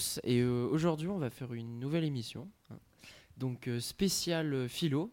[0.00, 0.20] tous.
[0.24, 2.48] Et euh, aujourd'hui, on va faire une nouvelle émission.
[2.70, 2.76] hein.
[3.36, 5.10] Donc, euh, spéciale euh, philo.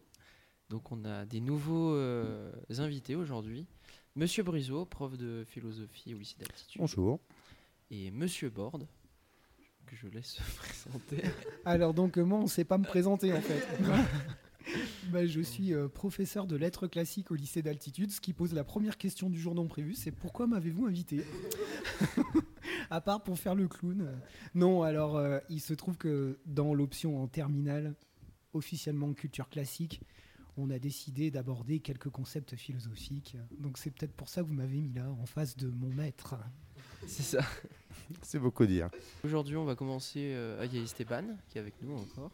[0.69, 3.65] Donc, on a des nouveaux euh, invités aujourd'hui.
[4.15, 6.79] Monsieur Briseau, prof de philosophie au lycée d'altitude.
[6.81, 7.19] Bonjour.
[7.91, 8.87] Et Monsieur Borde,
[9.85, 11.23] que je laisse se présenter.
[11.63, 13.65] Alors donc moi on ne sait pas me présenter en fait.
[15.11, 18.11] Bah, je suis euh, professeur de lettres classiques au lycée d'altitude.
[18.11, 21.23] Ce qui pose la première question du jour non prévu, c'est pourquoi m'avez-vous invité
[22.89, 24.19] À part pour faire le clown.
[24.53, 27.95] Non, alors euh, il se trouve que dans l'option en terminale,
[28.53, 30.01] officiellement culture classique,
[30.57, 33.37] on a décidé d'aborder quelques concepts philosophiques.
[33.59, 36.35] Donc c'est peut-être pour ça que vous m'avez mis là en face de mon maître.
[37.05, 37.41] C'est ça.
[38.21, 38.89] C'est beaucoup dire.
[39.23, 40.31] Aujourd'hui, on va commencer.
[40.33, 42.31] euh, ah, il y a Esteban qui est avec nous encore.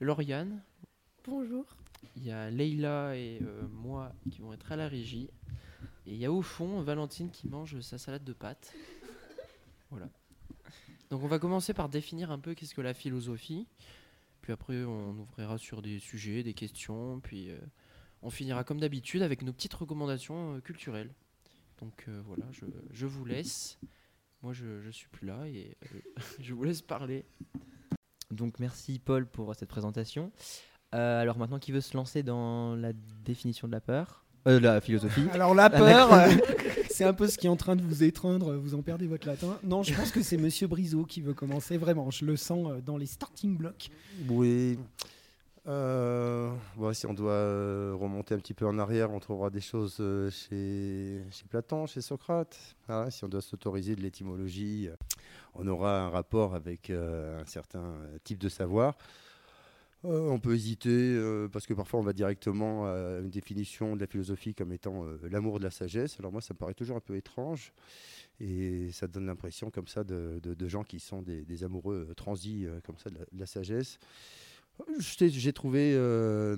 [0.00, 0.62] Lauriane.
[1.26, 1.64] Bonjour.
[2.16, 5.30] Il y a Leïla et euh, moi qui vont être à la régie.
[6.06, 8.74] Et il y a au fond Valentine qui mange sa salade de pâtes.
[9.90, 10.08] Voilà.
[11.10, 13.66] Donc on va commencer par définir un peu qu'est-ce que la philosophie.
[14.40, 17.20] Puis après on ouvrira sur des sujets, des questions.
[17.20, 17.58] Puis euh,
[18.22, 21.12] on finira comme d'habitude avec nos petites recommandations euh, culturelles.
[21.80, 23.78] Donc euh, voilà, je, je vous laisse.
[24.42, 25.98] Moi je, je suis plus là et euh,
[26.40, 27.24] je vous laisse parler.
[28.30, 30.32] Donc merci Paul pour cette présentation.
[30.94, 32.92] Euh, alors maintenant, qui veut se lancer dans la
[33.24, 35.24] définition de la peur Euh, La philosophie.
[35.32, 36.28] Alors la peur, euh,
[36.90, 39.26] c'est un peu ce qui est en train de vous étreindre, vous en perdez votre
[39.26, 39.56] latin.
[39.62, 42.96] Non, je pense que c'est Monsieur Briseau qui veut commencer, vraiment, je le sens dans
[42.96, 43.90] les starting blocks.
[44.28, 44.78] Oui.
[45.68, 46.50] Euh,
[46.92, 50.28] si on doit euh, remonter un petit peu en arrière, on trouvera des choses euh,
[50.28, 52.58] chez, chez Platon, chez Socrate.
[52.88, 54.88] Ah, si on doit s'autoriser de l'étymologie,
[55.54, 58.96] on aura un rapport avec euh, un certain type de savoir.
[60.04, 64.00] Euh, on peut hésiter euh, parce que parfois on va directement à une définition de
[64.00, 66.16] la philosophie comme étant euh, l'amour de la sagesse.
[66.18, 67.72] Alors moi, ça me paraît toujours un peu étrange
[68.40, 73.10] et ça donne l'impression comme ça de, gens qui sont des, amoureux transis comme ça
[73.10, 73.98] de la, sagesse.
[74.98, 75.94] J'ai trouvé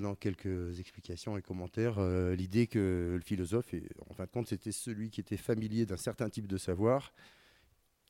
[0.01, 2.01] dans quelques explications et commentaires
[2.35, 3.75] l'idée que le philosophe,
[4.09, 7.13] en fin de compte, c'était celui qui était familier d'un certain type de savoir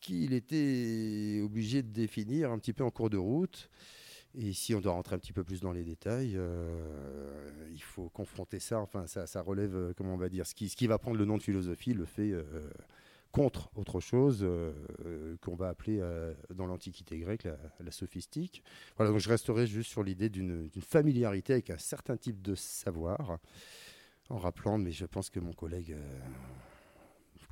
[0.01, 3.71] qu'il était obligé de définir un petit peu en cours de route.
[4.37, 8.09] Et si on doit rentrer un petit peu plus dans les détails, euh, il faut
[8.09, 8.81] confronter ça.
[8.81, 11.17] Enfin, ça, ça relève, euh, comment on va dire, ce qui, ce qui va prendre
[11.17, 12.43] le nom de philosophie, le fait euh,
[13.31, 14.47] contre autre chose
[15.41, 16.01] qu'on va appeler
[16.55, 17.49] dans l'Antiquité grecque
[17.81, 18.63] la, sophistique.
[18.97, 23.39] Voilà, donc je resterai juste sur l'idée d'une familiarité avec un certain type de savoir,
[24.29, 25.97] en rappelant, mais je pense que mon collègue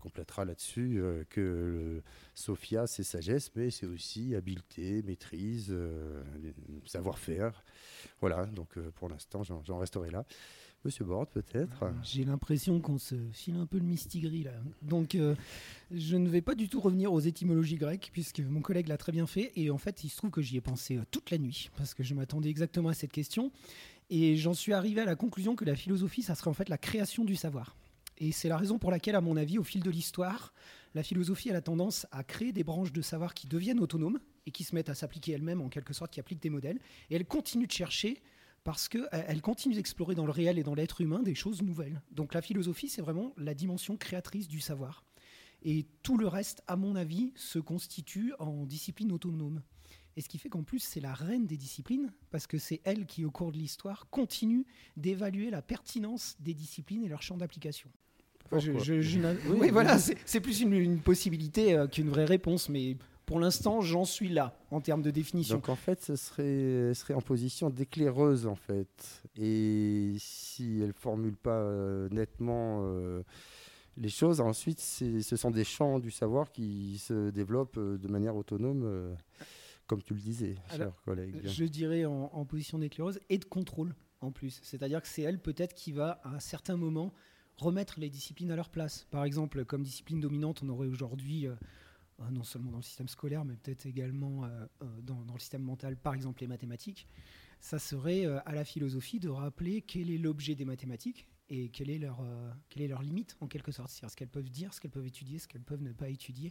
[0.02, 2.02] complétera là-dessus, euh, que
[2.34, 6.22] Sophia, c'est sagesse, mais c'est aussi habileté, maîtrise, euh,
[6.84, 7.62] savoir-faire.
[8.20, 10.24] Voilà, donc euh, pour l'instant, j'en resterai là.
[10.84, 11.84] Monsieur Borde, peut-être?
[12.02, 14.50] J'ai l'impression qu'on se file un peu le mistigris là.
[14.82, 15.16] Donc
[15.92, 19.12] je ne vais pas du tout revenir aux étymologies grecques puisque mon collègue l'a très
[19.12, 21.70] bien fait et en fait il se trouve que j'y ai pensé toute la nuit
[21.76, 23.52] parce que je m'attendais exactement à cette question
[24.10, 26.78] et j'en suis arrivé à la conclusion que la philosophie ça serait en fait la
[26.78, 27.76] création du savoir.
[28.22, 30.54] Et c'est la raison pour laquelle à mon avis au fil de l'histoire
[30.94, 34.62] la philosophie a tendance à créer des branches de savoir qui deviennent autonomes et qui
[34.62, 36.78] se mettent à s'appliquer elles-mêmes en quelque sorte qui appliquent des modèles
[37.10, 38.22] et elle continue de chercher
[38.62, 42.00] parce qu'elle continue d'explorer dans le réel et dans l'être humain des choses nouvelles.
[42.12, 45.02] Donc la philosophie, c'est vraiment la dimension créatrice du savoir.
[45.64, 49.62] Et tout le reste, à mon avis, se constitue en discipline autonome.
[50.14, 53.06] Et ce qui fait qu'en plus, c'est la reine des disciplines, parce que c'est elle
[53.06, 54.64] qui, au cours de l'histoire, continue
[54.96, 57.90] d'évaluer la pertinence des disciplines et leur champ d'application.
[58.58, 59.18] Je- je- je
[59.48, 62.96] oui, voilà, c'est plus une, une possibilité euh, qu'une vraie réponse, mais
[63.26, 65.56] pour l'instant, j'en suis là, en termes de définition.
[65.56, 69.22] Donc en fait, ce serait, serait en position d'éclaireuse en fait.
[69.36, 73.22] Et si elle formule pas euh, nettement euh,
[73.96, 78.36] les choses, ensuite ce sont des champs du savoir qui se développent euh, de manière
[78.36, 79.14] autonome, euh,
[79.86, 81.40] comme tu le disais, Alors, cher collègue.
[81.44, 84.60] Je dirais en, en position d'éclaireuse et de contrôle en plus.
[84.62, 87.12] C'est-à-dire que c'est elle peut-être qui va à un certain moment
[87.56, 89.06] remettre les disciplines à leur place.
[89.10, 91.54] Par exemple, comme discipline dominante, on aurait aujourd'hui, euh,
[92.20, 94.66] euh, non seulement dans le système scolaire, mais peut-être également euh,
[95.02, 97.06] dans, le système mental, par exemple les mathématiques.
[97.60, 101.98] Ça serait à la philosophie de rappeler quel est l'objet des mathématiques et quelle est
[101.98, 102.20] leur,
[102.68, 103.88] quelle est leur limite en quelque sorte.
[103.88, 106.50] C'est-à-dire ce qu'elles peuvent dire, ce qu'elles peuvent étudier, ce qu'elles peuvent ne pas étudier.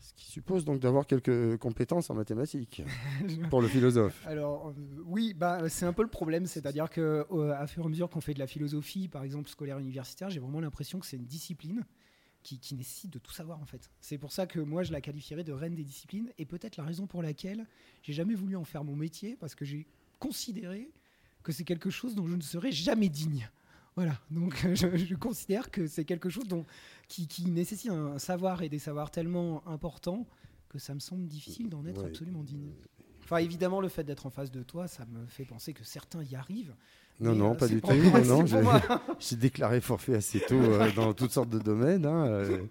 [0.00, 2.82] Ce qui suppose donc d'avoir quelques compétences en mathématiques
[3.50, 4.26] pour le philosophe.
[4.26, 7.86] Alors euh, oui, bah, c'est un peu le problème, c'est-à-dire que euh, à fur et
[7.86, 11.06] à mesure qu'on fait de la philosophie, par exemple scolaire universitaire, j'ai vraiment l'impression que
[11.06, 11.84] c'est une discipline
[12.42, 13.90] qui, qui nécessite de tout savoir en fait.
[14.00, 16.84] C'est pour ça que moi je la qualifierais de reine des disciplines et peut-être la
[16.84, 17.66] raison pour laquelle
[18.02, 19.86] j'ai jamais voulu en faire mon métier parce que j'ai
[20.18, 20.90] considéré
[21.42, 23.50] que c'est quelque chose dont je ne serais jamais digne.
[24.02, 26.64] Voilà, donc je, je considère que c'est quelque chose dont,
[27.06, 30.26] qui, qui nécessite un savoir et des savoirs tellement importants
[30.70, 32.08] que ça me semble difficile d'en être Ouais.
[32.08, 32.70] absolument digne.
[33.24, 36.22] Enfin, évidemment, le fait d'être en face de toi, ça me fait penser que certains
[36.24, 36.74] y arrivent.
[37.20, 37.92] Non, non, euh, pas du tout.
[37.92, 38.46] Non, non,
[39.20, 42.06] j'ai- déclaré forfait assez tôt euh, dans toutes sortes de domaines.
[42.06, 42.62] hein, euh,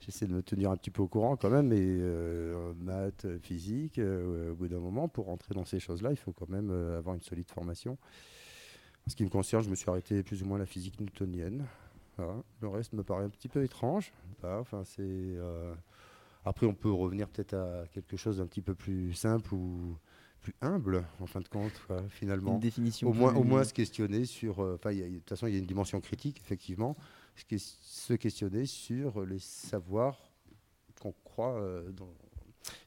[0.00, 1.98] J'essaie de me tenir un petit peu au courant quand même, mais
[2.84, 6.70] maths, physique, au bout d'un moment, pour rentrer dans ces choses-là, il faut quand même
[6.98, 7.96] avoir une solide formation.
[9.06, 10.98] En ce qui me concerne, je me suis arrêté plus ou moins à la physique
[11.00, 11.64] newtonienne.
[12.16, 12.36] Voilà.
[12.60, 14.12] Le reste me paraît un petit peu étrange.
[14.42, 15.74] Enfin, c'est, euh,
[16.46, 19.96] Après, on peut revenir peut-être à quelque chose d'un petit peu plus simple ou
[20.42, 23.08] plus humble, en fin de compte, quoi, finalement Une définition.
[23.08, 24.60] au moins, au plus- moins se questionner sur.
[24.62, 26.96] euh, Enfin, de toute façon, il y a une dimension critique, effectivement.
[27.48, 30.18] Se questionner sur les savoirs
[31.00, 31.54] qu'on croit.
[31.60, 32.08] euh, dans...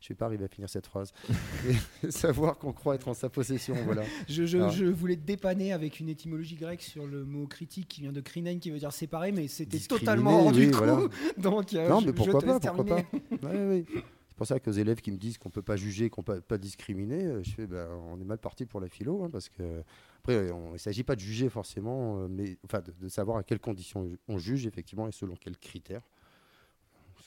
[0.02, 1.14] Je vais pas arriver à finir cette phrase.
[2.04, 4.04] Les savoirs qu'on croit être en sa possession, voilà.
[4.28, 4.70] Je, je- Ah.
[4.70, 8.22] je voulais te dépanner avec une étymologie grecque sur le mot critique qui vient de
[8.22, 10.78] krinen qui veut dire séparer, mais c'était totalement hors du oui, coup.
[10.78, 11.00] voilà.
[11.38, 13.02] Donc, euh, non, je- mais pourquoi pas, pourquoi pas.
[13.44, 13.86] Ouais.
[14.30, 16.60] C'est pour ça qu'aux élèves qui me disent qu'on peut pas juger, qu'on peut pas
[16.60, 19.82] discriminer, euh, je fais, ben, on est mal parti pour la philo, hein, parce que
[20.20, 23.38] après, on- il ne s'agit pas de juger forcément, euh, mais enfin de, de savoir
[23.38, 26.02] à quelles conditions on juge effectivement et selon quels critères,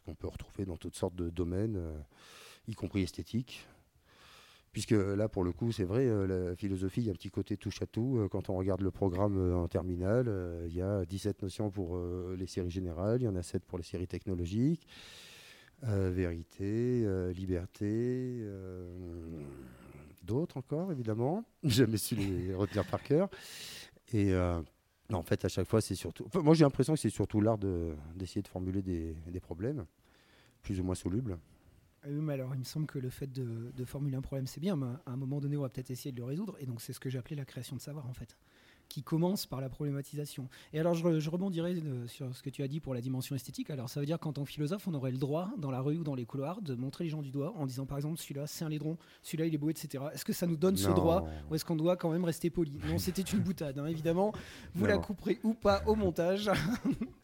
[0.05, 1.99] qu'on peut retrouver dans toutes sortes de domaines, euh,
[2.69, 3.67] y compris esthétiques.
[4.73, 7.31] Puisque là, pour le coup, c'est vrai, euh, la philosophie, il y a un petit
[7.31, 8.19] côté touche à tout.
[8.19, 10.33] Euh, Quand on regarde le programme en terminale,
[10.69, 11.99] il y a 17 notions pour
[12.37, 14.87] les séries générales, il y en a 7 pour les séries technologiques.
[15.83, 18.47] Vérité, liberté,
[20.23, 21.45] d'autres encore, évidemment.
[21.65, 23.29] Jamais su les retenir par cœur.
[24.13, 24.33] Et
[25.11, 26.27] non, en fait, à chaque fois, c'est surtout.
[26.35, 29.85] moi, j'ai l'impression que c'est surtout l'art de- d'essayer de, formuler des, problèmes,
[30.63, 31.39] plus ou moins solubles.
[32.07, 34.77] Euh, mais alors, il me semble que le fait de, formuler un problème, c'est bien,
[34.77, 36.57] mais à un moment donné, on va peut-être essayer de le résoudre.
[36.61, 38.37] Et donc, c'est ce que appelé la création de savoir, en fait,
[38.91, 40.49] qui commence par la problématisation.
[40.75, 43.35] Et alors, je, je rebondirai euh, sur ce que tu as dit pour la dimension
[43.35, 43.71] esthétique.
[43.71, 45.97] Alors, ça veut dire qu'en tant que philosophe, on aurait le droit, dans la rue
[45.97, 48.47] ou dans les couloirs, de montrer les gens du doigt en disant, par exemple, celui-là,
[48.49, 50.05] c'est un laidron, celui-là, il est beau, etc.
[50.13, 52.73] Est-ce que ça nous donne ce droit ou est-ce qu'on doit quand même rester poli?
[52.89, 54.33] Non, c'était une boutade, hein, évidemment.
[54.75, 55.01] Vous la Non.
[55.01, 56.51] couperez ou pas au montage.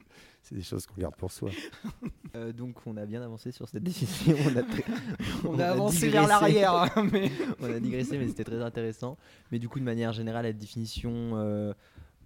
[0.49, 1.51] C'est des choses qu'on garde pour soi.
[2.35, 4.37] Euh, donc on a bien avancé sur cette décision.
[4.45, 4.85] On a, très-
[5.45, 6.11] On, on a a avancé digressé.
[6.11, 6.75] vers l'arrière.
[6.75, 7.31] hein, mais...
[7.61, 9.17] on a digressé, mais c'était très intéressant.
[9.51, 11.73] Mais du coup, de manière générale, la définition euh,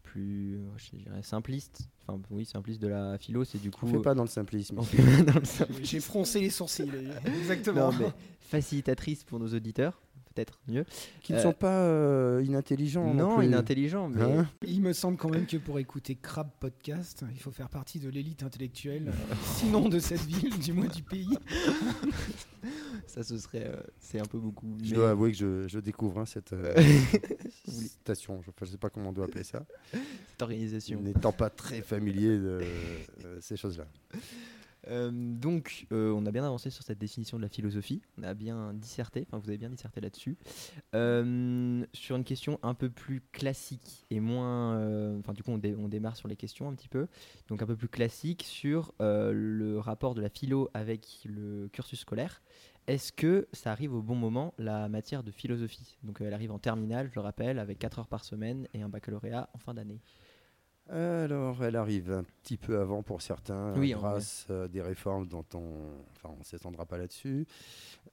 [0.03, 3.87] plus, euh, je dirais, simpliste, enfin oui, simpliste de la philo, c'est du coup.
[3.87, 4.81] On fait pas dans le simplisme.
[4.81, 4.97] on ici.
[4.97, 6.91] fait pas dans le simple- J'ai froncé les sourcils.
[7.39, 7.93] Exactement.
[7.93, 10.01] Non, mais facilitatrice pour nos auditeurs,
[10.45, 10.85] peut-être mieux.
[11.23, 13.13] Qui ne Euh, sont pas euh, inintelligents.
[13.15, 13.47] Non, plus.
[13.47, 17.51] inintelligent, mais Hein Il me semble quand même que pour écouter Crab Podcast, il faut
[17.51, 19.13] faire partie de l'élite intellectuelle,
[19.57, 21.29] sinon de cette ville, du moins du pays.
[23.07, 24.77] ça, ce serait, euh, c'est un peu beaucoup.
[24.83, 26.75] Je mais- dois avouer que je, je découvre hein, cette euh,
[28.03, 28.41] station.
[28.43, 29.65] Je ne sais pas comment on doit appeler ça.
[29.93, 31.01] cette organisation.
[31.01, 32.61] N'étant pas très familier de
[33.25, 33.87] euh, ces choses-là.
[34.89, 38.03] Euh, donc, euh, on a bien avancé sur cette définition de la philosophie.
[38.19, 40.37] On a bien disserté, enfin, vous avez bien disserté là-dessus.
[40.95, 44.77] Euh, sur une question un peu plus classique et moins.
[45.19, 47.07] Enfin, du coup, on, on démarre sur les questions un petit peu.
[47.49, 52.43] Donc, un peu plus classique sur le rapport de la philo avec le cursus scolaire.
[52.87, 55.99] Est-ce que ça arrive au bon moment, la matière de philosophie?
[56.03, 58.89] Donc, elle arrive en terminale, je le rappelle, avec 4 heures par semaine et un
[58.89, 60.01] baccalauréat en fin d'année.
[60.93, 65.29] Alors, elle arrive un petit peu avant pour certains, Oui, euh, grâce à des réformes
[65.29, 67.47] dont on enfin, on s'étendra pas là-dessus.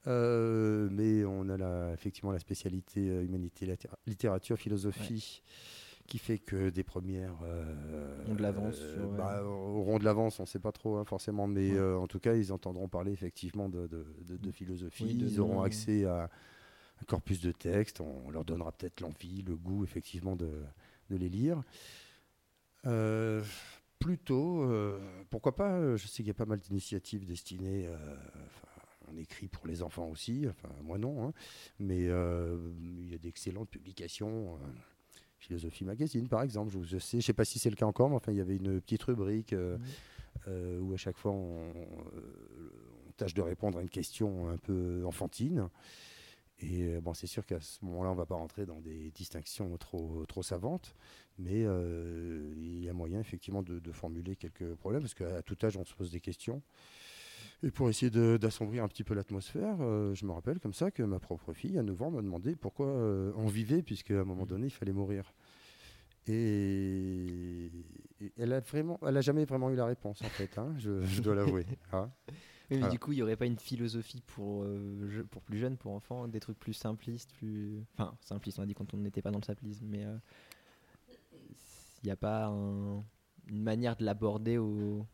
[0.05, 5.41] Euh, mais on a la- effectivement la spécialité euh, humanité, littéra- littérature, philosophie,
[6.05, 9.17] qui fait que des premières euh, de l'avance euh, ouais.
[9.17, 11.77] bah, auront de l'avance, on ne sait pas trop hein, forcément, mais Ouais.
[11.79, 15.03] euh, en tout cas, ils entendront parler effectivement de, de- de- de philosophie.
[15.03, 16.25] Oui, ils auront accès à
[17.01, 18.01] un corpus de textes.
[18.01, 20.51] On leur donnera peut-être l'envie, le goût effectivement de
[21.09, 21.63] les lire.
[22.87, 23.43] Euh,
[23.99, 27.89] plutôt, euh, pourquoi pas euh, Je sais qu'il y a pas mal d'initiatives destinées.
[27.89, 28.67] enfin,
[29.11, 31.33] on écrit pour les enfants aussi, enfin moi non, hein,
[31.79, 34.57] mais il y a d'excellentes publications.
[35.39, 38.09] Philosophie Magazine, par exemple, je, je sais, je sais pas si c'est le cas encore,
[38.09, 41.69] mais enfin il y avait une petite rubrique euh, où à chaque fois on,
[43.07, 45.69] on tâche de répondre à une question un peu enfantine.
[46.59, 49.11] Et euh, bon, c'est sûr qu'à ce moment-là, on ne va pas rentrer dans des
[49.11, 50.95] distinctions trop, trop savantes,
[51.37, 55.57] mais euh, il y a moyen effectivement de, de formuler quelques problèmes, parce qu'à tout
[55.63, 56.61] âge, on se pose des questions.
[57.63, 61.03] Et pour essayer d'assombrir un petit peu l'atmosphère, euh, je me rappelle comme ça que
[61.03, 64.25] ma propre fille, à 9 ans, m'a demandé pourquoi euh, on vivait, puisque à un
[64.25, 65.33] moment donné, il fallait mourir.
[66.27, 67.71] Et,
[68.19, 71.03] et elle a vraiment, elle a jamais vraiment eu la réponse en fait, hein, je,
[71.05, 71.65] je dois l'avouer.
[71.93, 72.09] hein.
[72.69, 72.91] Oui, mais Voilà.
[72.91, 75.93] du coup, il n'y aurait pas une philosophie pour, euh, je- pour plus jeunes, pour
[75.93, 77.81] enfants, des trucs plus simplistes, plus.
[77.93, 80.17] Enfin, simplistes, on a dit quand on n'était pas dans le simplisme, mais euh,
[82.03, 83.03] il n'y a pas un-
[83.47, 85.05] une manière de l'aborder aux,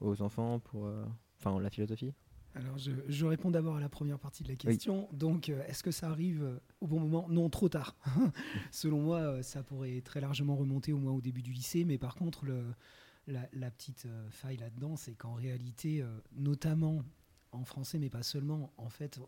[0.00, 0.86] aux enfants pour.
[0.86, 1.04] euh,
[1.40, 2.12] Enfin, la philosophie?
[2.56, 5.08] Alors, je, je réponds d'abord à la première partie de la question.
[5.12, 7.28] Donc, euh, est-ce que ça arrive euh, au bon moment?
[7.28, 7.94] Non, trop tard.
[8.72, 11.84] Selon moi, euh, ça pourrait très largement remonter au moins au début du lycée.
[11.84, 12.64] Mais par contre, le,
[13.28, 17.04] la, petite euh, faille là-dedans, c'est qu'en réalité, euh, notamment
[17.52, 19.20] en français, mais pas seulement, en fait,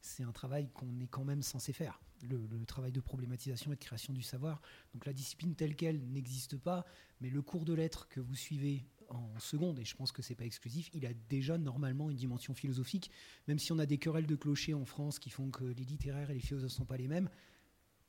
[0.00, 2.00] c'est un travail qu'on est quand même censé faire.
[2.28, 4.60] Le, travail de problématisation et de création du savoir.
[4.92, 6.84] Donc, la discipline telle qu'elle n'existe pas,
[7.20, 10.34] mais le cours de lettres que vous suivez en seconde, et je pense que c'est
[10.34, 13.10] pas exclusif, il a déjà normalement une dimension philosophique,
[13.46, 16.30] même si on a des querelles de clochers en France qui font que les littéraires
[16.30, 17.30] et les philosophes sont pas les mêmes.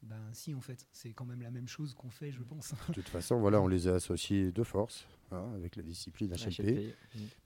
[0.01, 2.73] Ben si, en fait, c'est quand même la même chose qu'on fait, je pense.
[2.87, 6.59] De toute façon, voilà, on les a associés de force hein, avec la discipline HLP,
[6.59, 6.95] HLP.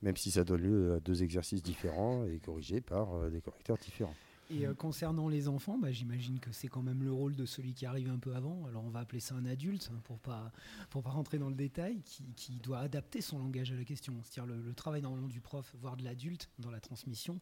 [0.02, 3.78] même si ça donne lieu à deux exercices différents et corrigés par euh, des correcteurs
[3.78, 4.14] différents.
[4.50, 7.72] Et euh, concernant les enfants, bah, j'imagine que c'est quand même le rôle de celui
[7.72, 8.66] qui arrive un peu avant.
[8.66, 10.52] Alors on va appeler ça un adulte hein, pour pas
[10.90, 14.14] pour pas rentrer dans le détail, qui, qui doit adapter son langage à la question.
[14.22, 17.40] C'est-à-dire le, le travail normalement du prof, voire de l'adulte dans la transmission,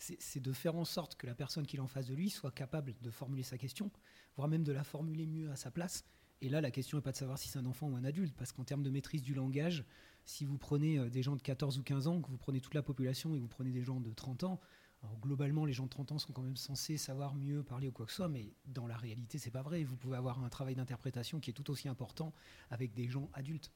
[0.00, 2.50] c'est de faire en sorte que la personne qui est en face de lui soit
[2.50, 3.90] capable de formuler sa question,
[4.36, 6.04] voire même de la formuler mieux à sa place.
[6.40, 8.34] Et là, la question n'est pas de savoir si c'est un enfant ou un adulte,
[8.34, 9.84] parce qu'en termes de maîtrise du langage,
[10.24, 12.74] si vous prenez euh, des gens de 14 ou 15 ans, que vous prenez toute
[12.74, 14.60] la population et vous prenez des gens de 30 ans,
[15.20, 18.06] globalement, les gens de 30 ans sont quand même censés savoir mieux parler ou quoi
[18.06, 19.82] que ce soit, mais dans la réalité, c'est pas vrai.
[19.82, 22.32] Vous pouvez avoir un travail d'interprétation qui est tout aussi important
[22.70, 23.72] avec des gens adultes.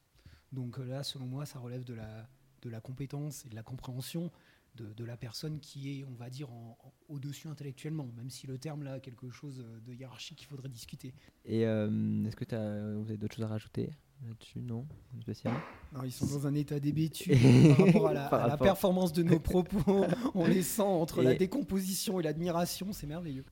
[0.52, 2.28] Donc euh, là, selon moi, ça relève de la,
[2.62, 4.30] de la compétence et de la compréhension
[4.74, 8.46] de, de la personne qui est, on va dire, en- en- au-dessus intellectuellement, même si
[8.46, 11.14] le terme là a quelque chose de hiérarchique qu'il faudrait discuter.
[11.44, 13.90] Et euh, est-ce que t'as- vous avez d'autres choses à rajouter
[14.26, 14.86] là-dessus Non?
[15.20, 15.54] Spécial
[15.92, 17.34] Alors, ils sont dans un état d'hébétude
[17.76, 20.04] par rapport à la, Par à la rapport- performance de nos propos.
[20.34, 23.44] On les sent entre la décomposition et l'admiration, c'est merveilleux.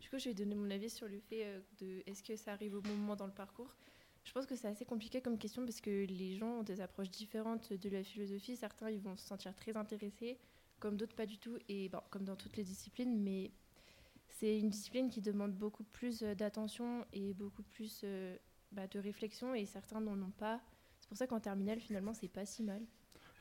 [0.00, 2.52] Du coup, je vais donner mon avis sur le fait euh, de est-ce que ça
[2.52, 3.74] arrive au bon moment dans le parcours?
[4.24, 7.10] Je pense que c'est assez compliqué comme question parce que les gens ont des approches
[7.10, 8.56] différentes de la philosophie.
[8.56, 10.36] Certains, ils vont se sentir très intéressés,
[10.80, 13.50] comme d'autres pas du tout, et bon, comme dans toutes les disciplines, mais
[14.28, 18.36] c'est une discipline qui demande beaucoup plus euh, d'attention et beaucoup plus euh,
[18.72, 20.60] bah, de réflexion, et certains n'en ont pas.
[21.00, 22.82] C'est pour ça qu'en terminale, finalement, c'est pas si mal.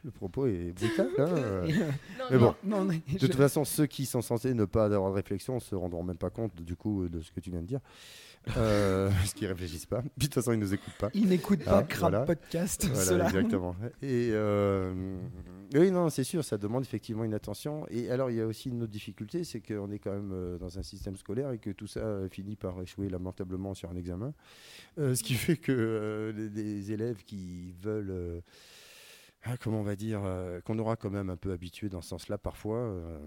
[0.08, 1.10] Le propos est brutal.
[1.18, 5.10] hein, Non, Mais bon, non, De toute façon, ceux qui sont censés ne pas avoir
[5.12, 7.60] de réflexion ne se rendront même pas compte du coup de ce que tu viens
[7.62, 7.82] de dire.
[8.56, 10.02] Euh, parce qu'ils réfléchissent pas.
[10.02, 11.10] Puis de toute façon, ils nous écoutent pas.
[11.14, 12.26] Ils n'écoutent pas Ah, Crab voilà.
[12.26, 12.88] Podcast.
[12.90, 13.76] Voilà, exactement.
[14.02, 15.18] Et euh,
[15.74, 17.86] oui, non, c'est sûr, ça demande effectivement une attention.
[17.90, 20.58] Et alors, il y a aussi une autre difficulté, c'est qu'on est quand même euh,
[20.58, 24.34] dans un système scolaire et que tout ça finit par échouer lamentablement sur un examen.
[25.00, 28.42] Euh, ce qui fait que les, les élèves qui veulent,
[29.50, 32.10] ah, comment on va dire, euh, qu'on aura quand même un peu habitué dans ce
[32.10, 32.80] sens-là parfois.
[32.80, 33.20] euh,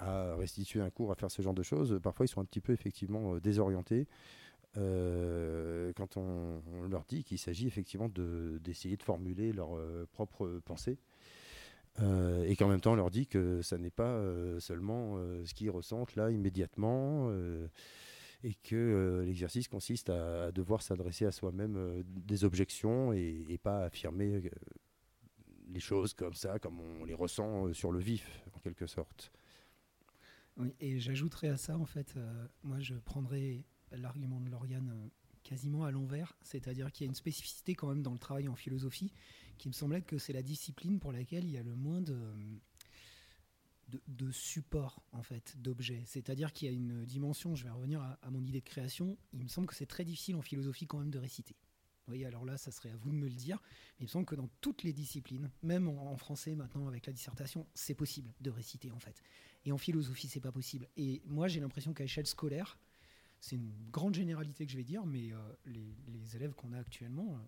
[0.00, 2.60] à restituer un cours, à faire ce genre de choses, parfois ils sont un petit
[2.60, 4.08] peu effectivement euh, désorientés
[4.74, 9.78] quand on, leur dit qu'il s'agit effectivement de- d'essayer de, formuler leurs
[10.10, 10.98] propres pensées.
[12.00, 14.20] Euh, et qu'en même temps on leur dit que ça n'est pas
[14.58, 17.30] seulement ce qu'ils ressentent là immédiatement
[18.42, 24.50] et que l'exercice consiste à, devoir s'adresser à soi-même des objections et, pas affirmer
[25.68, 29.32] les choses comme ça, comme on les ressent euh, sur le vif en quelque sorte.
[30.80, 35.08] Et j'ajouterais à ça, en fait, euh, moi je prendrais l'argument de Lauriane euh,
[35.42, 38.54] quasiment à l'envers, c'est-à-dire qu'il y a une spécificité quand même dans le travail en
[38.54, 39.12] philosophie
[39.58, 42.00] qui me semble être que c'est la discipline pour laquelle il y a le moins
[42.00, 42.18] de,
[43.88, 46.02] de, de support, en fait, d'objets.
[46.06, 49.44] C'est-à-dire qu'il y a une dimension, je vais revenir à mon idée de création, il
[49.44, 51.56] me semble que c'est très difficile en philosophie quand même de réciter.
[52.06, 53.58] Voyez, alors là, ça serait à vous de me le dire.
[53.98, 57.12] Mais il me semble que dans toutes les disciplines, même en, français maintenant avec la
[57.12, 59.22] dissertation, c'est possible de réciter en fait.
[59.64, 60.88] Et en philosophie, c'est pas possible.
[60.96, 62.78] Et moi, j'ai l'impression qu'à échelle scolaire,
[63.40, 66.78] c'est une grande généralité que je vais dire, mais euh, les, les élèves qu'on a
[66.78, 67.38] actuellement, euh,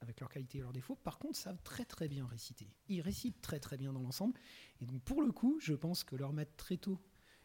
[0.00, 2.68] avec leurs qualités et leurs défauts, par contre, savent très très bien réciter.
[2.88, 4.38] Ils récitent très très bien dans l'ensemble.
[4.80, 6.98] Et donc, pour le coup, je pense que leur mettre très tôt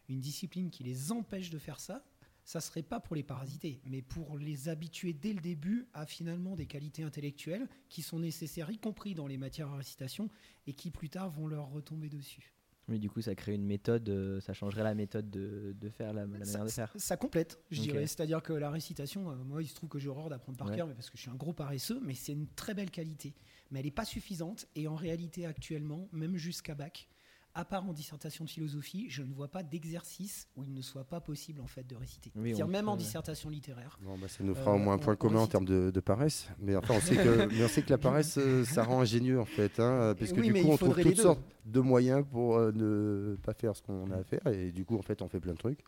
[0.08, 2.04] une discipline qui les empêche de faire ça,
[2.44, 6.56] ça serait pas pour les parasiter, mais pour les habituer dès le début à finalement
[6.56, 10.28] des qualités intellectuelles qui sont nécessaires, y compris dans les matières à récitation,
[10.66, 12.52] et qui plus tard vont leur retomber dessus.
[12.88, 16.12] Oui, du coup, ça crée une méthode, euh, ça changerait la méthode de, de faire,
[16.12, 16.92] la, la manière ça, de faire.
[16.96, 18.06] ça complète, je dirais.
[18.08, 20.76] C'est-à-dire que la récitation, euh, moi, il se trouve que j'ai horreur d'apprendre par Ouais.
[20.76, 23.34] cœur, mais parce que je suis un gros paresseux, mais c'est une très belle qualité.
[23.70, 27.08] Mais elle n'est pas suffisante, et en réalité, actuellement, même jusqu'à bac,
[27.54, 31.04] à part en dissertation de philosophie, je ne vois pas d'exercice où il ne soit
[31.04, 32.32] pas possible en fait de réciter.
[32.34, 33.98] Oui, on même en dissertation littéraire.
[34.02, 35.90] Bon, bah, ça nous fera Euh, au moins un point on commun en termes de,
[35.90, 36.48] de paresse.
[36.58, 39.38] Mais enfin, on sait que, mais on sait que la paresse, euh, ça rend ingénieux
[39.40, 39.78] en fait.
[39.80, 43.36] hein, parce que Oui, du coup, on trouve toutes sortes de moyens pour euh, ne
[43.42, 44.46] pas faire ce qu'on a à faire.
[44.46, 45.80] Et du coup, en fait, on fait plein de trucs.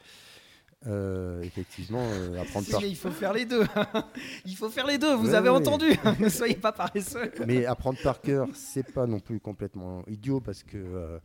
[0.86, 3.64] Euh, effectivement, euh, apprendre Si, par mais il faut faire les deux.
[4.44, 5.56] il faut faire les deux, vous Ouais, avez ouais.
[5.56, 5.86] entendu.
[6.20, 7.32] ne soyez pas paresseux.
[7.46, 11.18] Mais apprendre par cœur, c'est pas non plus complètement idiot parce que euh,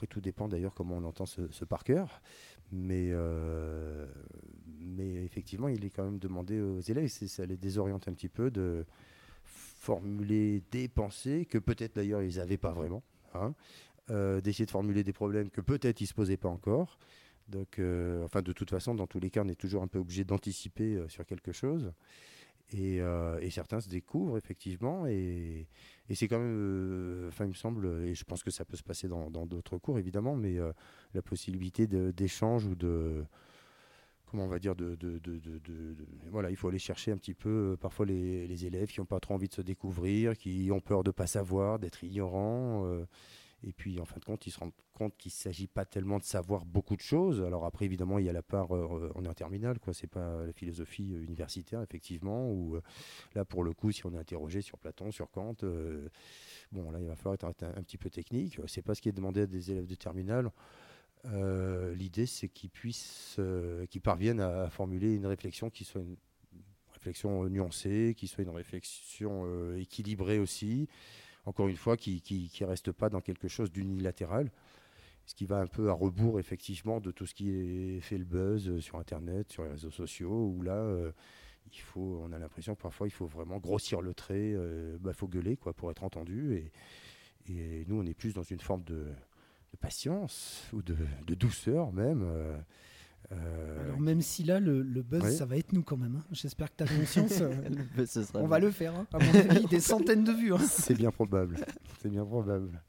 [0.00, 2.22] après, tout dépend d'ailleurs comment on entend ce, par cœur.
[2.72, 4.06] Mais, euh,
[4.78, 8.50] mais effectivement, il est quand même demandé aux élèves, ça les désoriente un petit peu,
[8.50, 8.86] de
[9.44, 13.02] formuler des pensées que peut-être d'ailleurs ils n'avaient pas vraiment.
[13.34, 13.54] hein.
[14.08, 16.98] Euh, d'essayer de formuler des problèmes que peut-être ils ne se posaient pas encore.
[17.48, 19.98] Donc, euh, enfin, de toute façon, dans tous les cas, on est toujours un peu
[19.98, 21.92] obligé d'anticiper sur quelque chose.
[22.72, 25.66] Et, euh, et certains se découvrent effectivement, et,
[26.14, 28.82] c'est quand même, euh, enfin, il me semble, et je pense que ça peut se
[28.84, 30.72] passer dans d'autres cours évidemment, mais euh,
[31.14, 33.24] la possibilité d'échange ou de,
[34.26, 35.96] comment on va dire, de, de- de-
[36.30, 39.34] voilà, il faut aller chercher un petit peu parfois les, élèves qui n'ont pas trop
[39.34, 42.86] envie de se découvrir, qui ont peur de pas savoir, d'être ignorants.
[43.64, 45.84] Euh, et puis, en fin de compte, ils se rendent compte qu'il ne s'agit pas
[45.84, 47.42] tellement de savoir beaucoup de choses.
[47.42, 49.94] Alors après, évidemment, il y a la part, euh, on est en terminale, quoi.
[49.94, 52.50] C'est pas la philosophie euh, universitaire, effectivement.
[52.74, 52.82] Euh,
[53.34, 56.08] là, pour le coup, si on est interrogé sur Platon, sur Kant, euh,
[56.72, 58.60] bon, là, il va falloir être un, petit peu technique.
[58.66, 60.50] C'est pas ce qui est demandé à des élèves de terminale.
[61.26, 66.16] Euh, L'idée, c'est qu'ils puissent, euh, qu'ils parviennent à, formuler une réflexion qui soit une
[66.92, 70.88] réflexion euh, nuancée, qui soit une réflexion euh, équilibrée aussi.
[71.50, 72.22] Encore une fois, qui
[72.60, 74.52] ne reste pas dans quelque chose d'unilatéral.
[75.26, 78.68] Ce qui va un peu à rebours, effectivement, de tout ce qui fait le buzz
[78.68, 81.10] euh, sur Internet, sur les réseaux sociaux, où là, euh,
[81.72, 85.26] il faut, on a l'impression que parfois, il faut vraiment grossir le trait, il faut
[85.26, 86.54] gueuler quoi, pour être entendu.
[87.48, 89.06] Et, nous, on est plus dans une forme de,
[89.80, 92.22] patience ou de, douceur même.
[92.22, 92.56] euh,
[93.32, 95.32] euh, Alors même si là, le, le buzz, Oui.
[95.32, 96.16] ça va être nous quand même.
[96.16, 96.24] hein.
[96.32, 97.32] J'espère que tu as conscience.
[98.06, 98.48] Ce sera on bien.
[98.48, 98.94] va le faire.
[98.96, 99.06] hein.
[99.12, 100.52] À mon avis, des centaines de vues.
[100.52, 100.58] hein.
[100.68, 101.56] c'est bien probable.
[102.00, 102.82] C'est bien probable.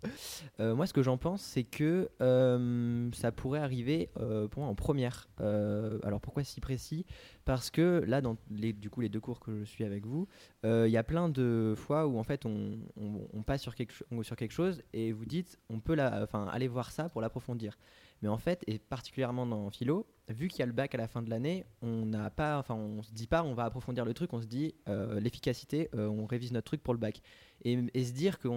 [0.60, 4.72] Euh, moi, ce que j'en pense, c'est que euh, ça pourrait arriver euh, pour moi
[4.72, 5.30] en première.
[5.42, 7.06] Euh, alors pourquoi si précis?
[7.46, 10.28] Parce que là, dans les, du coup, les deux cours que je suis avec vous,
[10.66, 13.76] euh, il y a plein de fois où en fait on, on- on passe sur
[13.76, 17.10] quelque, cho- sur quelque chose et vous dites on peut la, enfin, aller voir ça
[17.10, 17.78] pour l'approfondir.
[18.22, 21.08] Mais en fait, et particulièrement dans philo, vu qu'il y a le bac à la
[21.08, 24.14] fin de l'année, on n'a pas, enfin, on se dit pas, on va approfondir le
[24.14, 27.22] truc, on se dit euh, l'efficacité, euh, on révise notre truc pour le bac.
[27.64, 28.48] Et, et se dire que,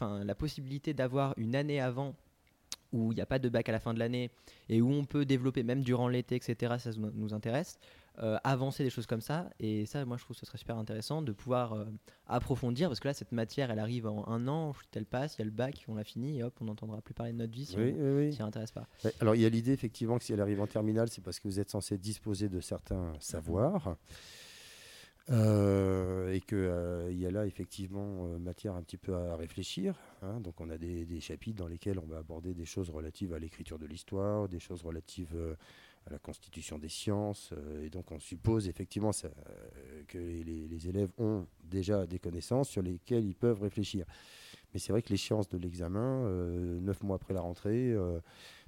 [0.00, 2.14] la possibilité d'avoir une année avant
[2.92, 4.30] où il n'y a pas de bac à la fin de l'année
[4.68, 6.76] et où on peut développer même durant l'été, etc.
[6.78, 7.78] Ça nous intéresse.
[8.20, 10.76] Euh, avancer des choses comme ça et ça moi je trouve que ce serait super
[10.76, 11.84] intéressant de pouvoir euh,
[12.26, 15.42] approfondir parce que là cette matière elle arrive en un an elle passe il y
[15.42, 17.64] a le bac on l'a fini et hop on n'entendra plus parler de notre vie
[17.66, 18.88] si Oui, on oui, s'y intéresse pas
[19.20, 21.46] Alors il y a l'idée effectivement que si elle arrive en terminale, c'est parce que
[21.46, 23.96] vous êtes censé disposer de certains savoirs.
[25.30, 29.94] Euh, et qu'il y a là effectivement euh, matière un petit peu à réfléchir.
[30.22, 30.40] hein.
[30.40, 33.38] Donc on a des, des chapitres dans lesquels on va aborder des choses relatives à
[33.38, 35.54] l'écriture de l'histoire, des choses relatives euh,
[36.08, 37.50] à la constitution des sciences.
[37.52, 42.68] euh, et donc on suppose effectivement ça, euh, que les, élèves ont déjà des connaissances
[42.68, 44.06] sur lesquelles ils peuvent réfléchir.
[44.72, 47.94] Mais c'est vrai que l'échéance de l'examen, euh, neuf mois après la rentrée,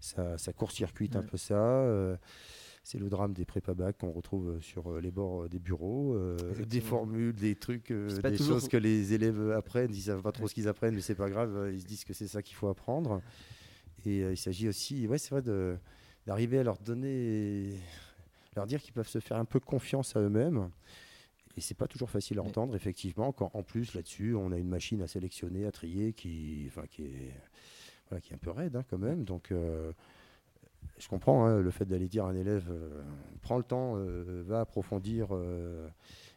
[0.00, 2.18] ça, ça court-circuite un peu ça.
[2.83, 6.18] c'est le drame des prépa bac qu'on retrouve sur les bords des bureaux,
[6.66, 9.94] des formules, des trucs, des choses que les élèves apprennent.
[9.94, 11.70] Ils savent pas trop ce qu'ils apprennent, mais c'est pas grave.
[11.72, 13.22] Ils se disent que c'est ça qu'il faut apprendre.
[14.07, 15.76] Et il s'agit aussi, ouais, c'est vrai, de-
[16.31, 17.73] d'arriver à leur donner,
[18.55, 20.71] leur dire qu'ils peuvent se faire un peu confiance à eux-mêmes.
[21.57, 24.69] Et c'est pas toujours facile à entendre, effectivement, quand en plus là-dessus, on a une
[24.69, 27.35] machine à sélectionner, à trier, qui, enfin, qui est,
[28.09, 29.25] voilà, qui est un peu raide hein, quand même.
[29.25, 29.90] Donc, euh,
[30.99, 33.03] je comprends hein, le fait d'aller dire à un élève, euh,
[33.43, 35.31] prends le temps, euh, va approfondir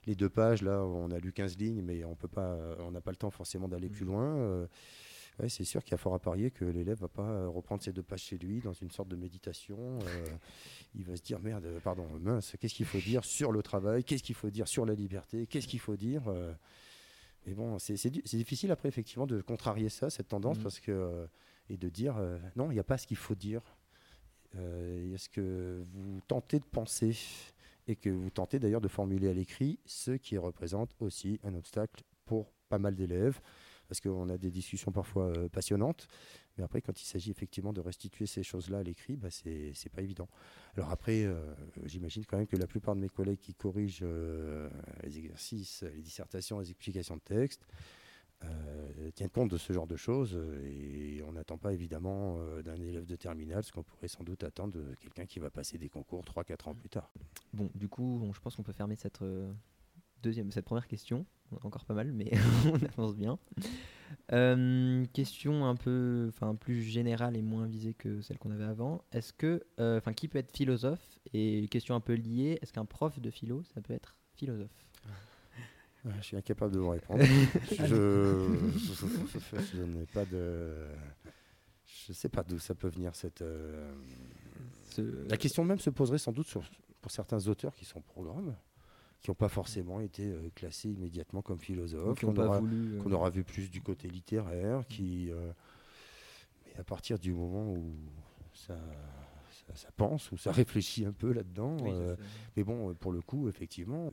[0.08, 0.64] les deux pages.
[0.64, 3.30] Là, on a lu 15 lignes, mais on peut pas, on n'a pas le temps
[3.30, 4.68] forcément d'aller plus loin.
[5.40, 7.82] Ouais, c'est sûr qu'il y a fort à parier que l'élève va pas euh, reprendre
[7.84, 10.00] ces deux pages chez lui dans une sorte de méditation.
[10.02, 10.26] euh,
[10.96, 14.04] il va se dire merde, euh, pardon, mince, qu'est-ce qu'il faut dire sur le travail,
[14.04, 16.24] qu'est-ce qu'il faut dire sur la liberté, qu'est-ce qu'il faut dire.
[17.46, 20.64] mais bon, c'est difficile après effectivement de contrarier ça, cette tendance, Mhm.
[20.64, 21.28] parce que
[21.70, 23.62] et de dire euh, non, il n'y a pas ce qu'il faut dire.
[24.56, 27.18] Euh, Il y a ce que vous tentez de penser
[27.88, 32.04] et que vous tentez d'ailleurs de formuler à l'écrit, ce qui représente aussi un obstacle
[32.26, 33.40] pour pas mal d'élèves,
[33.88, 36.08] parce qu'on a des discussions parfois euh, passionnantes,
[36.58, 40.02] mais après quand il s'agit effectivement de restituer ces choses-là à l'écrit, bah, c'est pas
[40.02, 40.28] évident.
[40.76, 41.54] Alors après, euh,
[41.86, 44.70] j'imagine quand même que la plupart de mes collègues qui corrigent euh,
[45.04, 47.66] les exercices, les dissertations, les explications de texte,
[49.16, 53.16] tiennent compte de ce genre de choses et on n'attend pas évidemment d'un élève de
[53.16, 56.68] terminale ce qu'on pourrait sans doute attendre de quelqu'un qui va passer des concours 3-4
[56.68, 57.10] ans plus tard.
[57.54, 59.22] Bon, du coup, je pense qu'on peut fermer cette
[60.24, 61.26] deuxième, cette première question.
[61.64, 62.32] Encore pas mal, mais
[62.66, 63.38] on avance bien.
[64.32, 69.04] Euh, question un peu, enfin plus générale et moins visée que celle qu'on avait avant.
[69.12, 71.20] Est-ce que, euh, enfin, qui peut être philosophe?
[71.34, 74.72] Et question un peu liée, est-ce qu'un prof de philo, ça peut être philosophe?
[76.06, 77.24] Ouais, Je suis incapable de vous répondre.
[77.72, 78.58] je
[79.74, 80.88] je n'ai pas de
[81.86, 83.42] je ne sais pas d'où ça peut venir cette.
[83.42, 83.94] euh,
[84.90, 86.64] Ce- La question même se poserait sans doute sur-
[87.02, 88.56] pour certains auteurs qui sont programmes,
[89.24, 93.12] qui n'ont pas forcément été euh, classés immédiatement comme philosophes, qu'on aura, voulu, euh, qu'on
[93.14, 95.32] aura vu plus du côté littéraire, qui.
[95.32, 95.54] euh,
[96.66, 97.96] mais à partir du moment où
[98.54, 98.78] ça,
[99.50, 101.78] ça, ça pense, ou ça réfléchit un peu là-dedans.
[101.82, 101.92] oui,
[102.58, 104.12] mais bon, pour le coup, effectivement,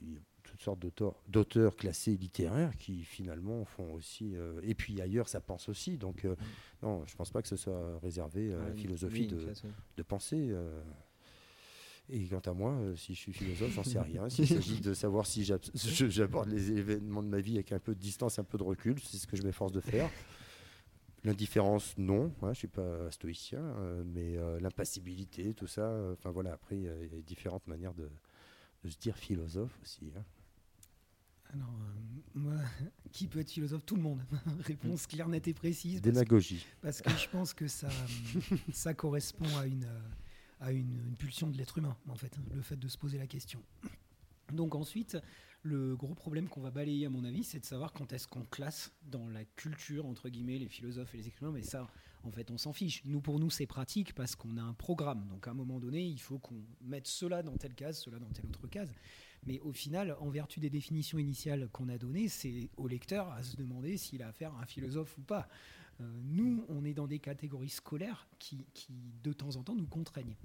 [0.00, 0.86] il y a toutes sortes
[1.26, 4.34] d'auteurs, classés littéraires qui finalement font aussi.
[4.62, 5.98] et puis ailleurs, ça pense aussi.
[5.98, 6.36] Donc, euh,
[6.84, 9.52] non, je pense pas que ce soit réservé à la philosophie oui, de,
[9.96, 10.54] de penser.
[12.14, 14.28] Et quant à moi, euh, si je suis philosophe, j'en sais rien.
[14.28, 15.44] S'il s'agit de savoir si
[16.10, 19.00] j'aborde les événements de ma vie avec un peu de distance, un peu de recul,
[19.02, 20.10] c'est ce que je m'efforce de faire.
[21.24, 26.52] L'indifférence, non, hein, je suis pas stoïcien, euh, mais euh, l'impassibilité, tout ça, enfin voilà,
[26.52, 28.10] après, il y a- différentes manières de,
[28.84, 30.10] de se dire philosophe aussi.
[30.16, 30.24] hein.
[31.54, 31.72] Alors,
[32.34, 32.54] moi,
[33.12, 33.86] qui peut être philosophe?
[33.86, 34.20] Tout le monde.
[34.64, 36.00] Réponse claire, nette et précise.
[36.00, 36.66] parce que- Démagogie.
[36.80, 37.88] Parce que je pense que ça,
[38.72, 39.86] ça correspond à, une,
[40.62, 43.62] à une, pulsion de l'être humain, en fait, le fait de se poser la question.
[44.52, 45.18] Donc ensuite,
[45.62, 48.44] le gros problème qu'on va balayer, à mon avis, c'est de savoir quand est-ce qu'on
[48.44, 51.52] classe dans la culture, entre guillemets, les philosophes et les écrivains.
[51.52, 51.88] Mais ça,
[52.24, 53.02] en fait, on s'en fiche.
[53.04, 55.26] Nous, pour nous, c'est pratique parce qu'on a un programme.
[55.28, 58.30] Donc à un moment donné, il faut qu'on mette cela dans telle case, cela dans
[58.30, 58.92] telle autre case.
[59.44, 63.42] Mais au final, en vertu des définitions initiales qu'on a données, c'est au lecteur à
[63.42, 65.48] se demander s'il a affaire à un philosophe ou pas.
[66.00, 69.86] Euh, nous, on est dans des catégories scolaires qui, qui, de temps en temps, nous
[69.86, 70.36] contraignent.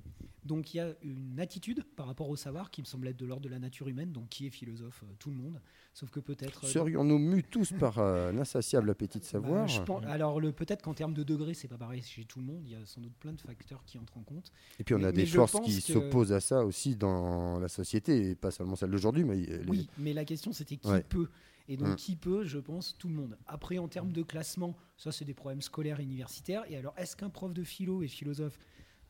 [0.43, 3.25] Donc il y a une attitude par rapport au savoir qui me semble être de
[3.25, 5.59] l'ordre de la nature humaine, donc qui est philosophe Euh, Tout le monde.
[5.93, 6.63] Sauf que peut-être...
[6.65, 10.81] euh, Serions-nous mus tous par un insatiable appétit de bah, savoir je pense- alors peut-être
[10.83, 12.61] qu'en termes de degrés, c'est pas pareil chez tout le monde.
[12.65, 14.51] Il y a sans doute plein de facteurs qui entrent en compte.
[14.79, 17.67] Et puis on a mais des forces qui que- s'opposent à ça aussi dans la
[17.67, 21.03] société, et pas seulement celle d'aujourd'hui, mais les- Oui, mais la question c'était qui Ouais.
[21.03, 21.27] peut.
[21.67, 21.95] Et donc Mm.
[21.95, 23.37] qui peut, je pense, tout le monde.
[23.45, 26.63] Après, en termes de classement, ça c'est des problèmes scolaires et universitaires.
[26.71, 28.57] Et alors, est-ce qu'un prof de philo est philosophe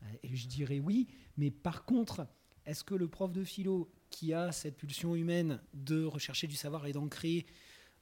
[0.02, 1.06] Euh, Et je dirais oui.
[1.36, 2.26] Mais par contre,
[2.66, 6.86] est-ce que le prof de philo qui a cette pulsion humaine de rechercher du savoir
[6.86, 7.46] et d'en créer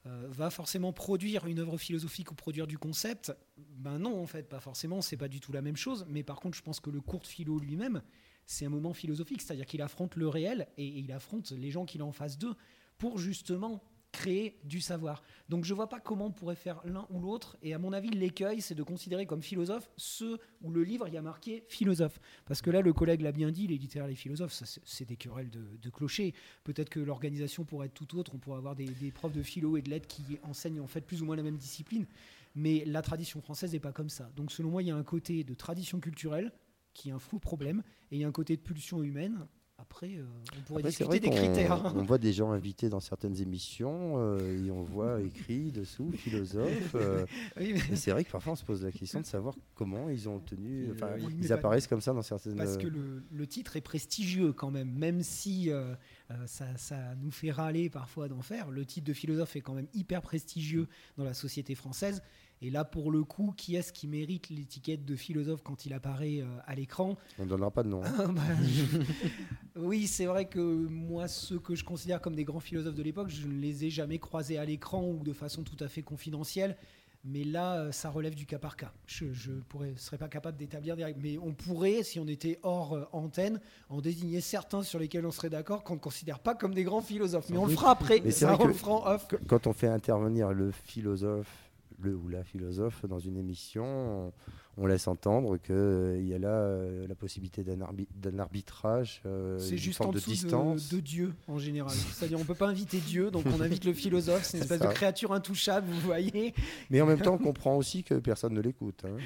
[0.05, 3.31] euh, va forcément produire une œuvre philosophique ou produire du concept?
[3.57, 5.01] Ben non, en fait, pas forcément.
[5.01, 6.05] C'est pas du tout la même chose.
[6.09, 8.01] Mais par contre, je pense que le cours de philo lui-même,
[8.45, 11.85] c'est un moment philosophique, c'est-à-dire qu'il affronte le réel et, et il affronte les gens
[11.85, 12.55] qu'il a en face d'eux
[12.97, 13.83] pour justement
[14.17, 15.21] créer du savoir.
[15.47, 17.55] Donc je vois pas comment on pourrait faire l'un ou l'autre.
[17.61, 21.17] Et à mon avis, l'écueil, c'est de considérer comme philosophe ceux où le livre y
[21.17, 22.19] a marqué philosophe.
[22.45, 25.51] Parce que là, le collègue l'a bien dit, les littéraires, les philosophes, c'est- des querelles
[25.51, 26.33] de, clochers.
[26.63, 28.31] Peut-être que l'organisation pourrait être tout autre.
[28.33, 31.21] On pourrait avoir des, profs de philo et de lettres qui enseignent en fait plus
[31.21, 32.07] ou moins la même discipline.
[32.55, 34.31] Mais la tradition française n'est pas comme ça.
[34.35, 36.51] Donc selon moi, il y a un côté de tradition culturelle
[36.93, 39.47] qui est un fou problème, et il y a un côté de pulsion humaine.
[39.89, 40.25] Après, euh,
[40.57, 41.71] on pourrait Après, discuter des critères.
[41.71, 41.93] hein.
[41.95, 46.93] On voit des gens invités dans certaines émissions euh, et on voit écrit dessous philosophe.
[46.95, 47.25] euh,
[47.57, 50.09] Oui, mais- et c'est vrai que parfois on se pose la question de savoir comment
[50.09, 50.89] ils ont obtenu.
[50.91, 52.57] Oui, ils pas- apparaissent comme ça dans certaines.
[52.57, 55.71] Parce que le, le titre est prestigieux quand même, même si
[56.45, 58.69] ça, ça nous fait râler parfois d'en faire.
[58.69, 62.21] Le titre de philosophe est quand même hyper prestigieux dans la société française.
[62.61, 66.39] Et là, pour le coup, qui est-ce qui mérite l'étiquette de philosophe quand il apparaît
[66.41, 67.15] euh, à l'écran?
[67.37, 68.03] On ne donnera pas de nom.
[68.03, 68.33] hein.
[68.33, 72.95] Bah, je- Oui, c'est vrai que moi, ceux que je considère comme des grands philosophes
[72.95, 75.87] de l'époque, je ne les ai jamais croisés à l'écran ou de façon tout à
[75.87, 76.75] fait confidentielle.
[77.23, 78.93] Mais là, euh, ça relève du cas par cas.
[79.05, 81.19] Je ne serais pas capable d'établir des règles.
[81.21, 85.31] Mais on pourrait, si on était hors euh, antenne, en désigner certains sur lesquels on
[85.31, 87.49] serait d'accord qu'on ne considère pas comme des grands philosophes.
[87.49, 88.21] Mais on le fera après.
[88.23, 89.27] Mais c'est ça, vrai on que- le fera en off.
[89.27, 91.66] Qu- Quand on fait intervenir le philosophe,
[91.99, 94.33] le ou la philosophe dans une émission, on,
[94.77, 99.57] on laisse entendre qu'il y a là euh, la possibilité d'un arbi- d'un arbitrage, euh,
[99.59, 100.89] C'est juste forme en de distance.
[100.89, 101.91] de, de Dieu en général.
[101.95, 104.43] C'est-à-dire on peut pas inviter Dieu, donc on invite le philosophe.
[104.43, 104.87] C'est une espèce ça.
[104.89, 106.53] de créature intouchable, vous voyez.
[106.89, 109.03] Mais en même temps, on comprend aussi que personne ne l'écoute.
[109.05, 109.17] hein.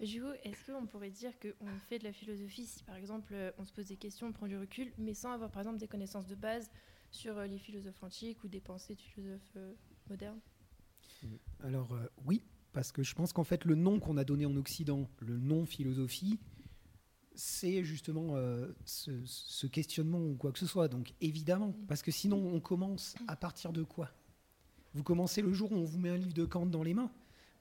[0.00, 3.64] Juho, est-ce qu'on pourrait dire qu'on fait de la philosophie si par exemple euh, on
[3.64, 6.26] se pose des questions, on prend du recul, mais sans avoir par exemple des connaissances
[6.26, 6.68] de base
[7.10, 9.72] sur euh, les philosophes antiques ou des pensées de philosophes euh,
[10.10, 10.40] modernes?
[11.62, 14.56] Alors euh, oui, parce que je pense qu'en fait le nom qu'on a donné en
[14.56, 16.38] Occident, le nom philosophie,
[17.34, 20.88] c'est justement euh, ce, ce questionnement ou quoi que ce soit.
[20.88, 24.10] Donc évidemment, parce que sinon on commence à partir de quoi?
[24.94, 27.10] Vous commencez le jour où on vous met un livre de Kant dans les mains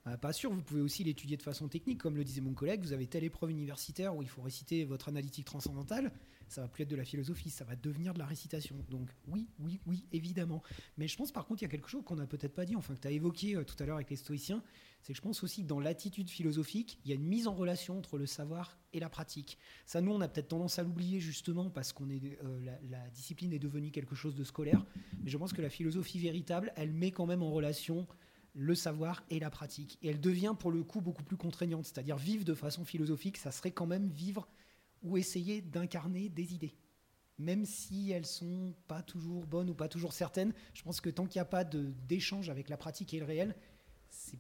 [0.06, 2.82] Ah, Pas sûr, vous pouvez aussi l'étudier de façon technique, comme le disait mon collègue,
[2.82, 6.12] vous avez telle épreuve universitaire où il faut réciter votre analytique transcendantale,
[6.50, 8.76] ça va plus être de la philosophie, ça va devenir de la récitation.
[8.89, 10.62] Donc oui, oui, oui, évidemment.
[10.98, 12.76] Mais je pense par contre, il y a quelque chose qu'on n'a peut-être pas dit,
[12.76, 14.62] enfin que tu as évoqué euh, tout à l'heure avec les stoïciens,
[15.02, 17.54] c'est que je pense aussi que dans l'attitude philosophique, il y a une mise en
[17.54, 19.58] relation entre le savoir et la pratique.
[19.86, 23.10] Ça, nous, on a peut-être tendance à l'oublier justement parce qu'on est euh, la, la
[23.12, 24.86] discipline est devenue quelque chose de scolaire.
[25.24, 28.06] Mais je pense que la philosophie véritable, elle met quand même en relation
[28.54, 29.98] le savoir et la pratique.
[30.02, 31.86] Et elle devient pour le coup beaucoup plus contraignante.
[31.86, 34.48] C'est-à-dire vivre de façon philosophique, ça serait quand même vivre
[35.02, 36.76] ou essayer d'incarner des idées.
[37.39, 41.26] Même si elles sont pas toujours bonnes ou pas toujours certaines, je pense que tant
[41.26, 43.56] qu'il n'y a pas d'échange avec la pratique et le réel,
[44.10, 44.39] c'est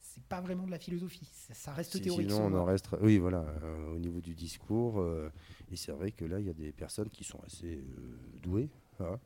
[0.00, 1.28] c'est pas vraiment de la philosophie.
[1.32, 2.30] Ça, ça reste Si- théorique.
[2.30, 2.88] Sinon, on en reste.
[3.00, 5.00] Oui, voilà, euh, au niveau du discours.
[5.00, 5.28] euh,
[5.72, 8.70] et c'est vrai que là, il y a des personnes qui sont assez euh, douées
[9.00, 9.18] hein,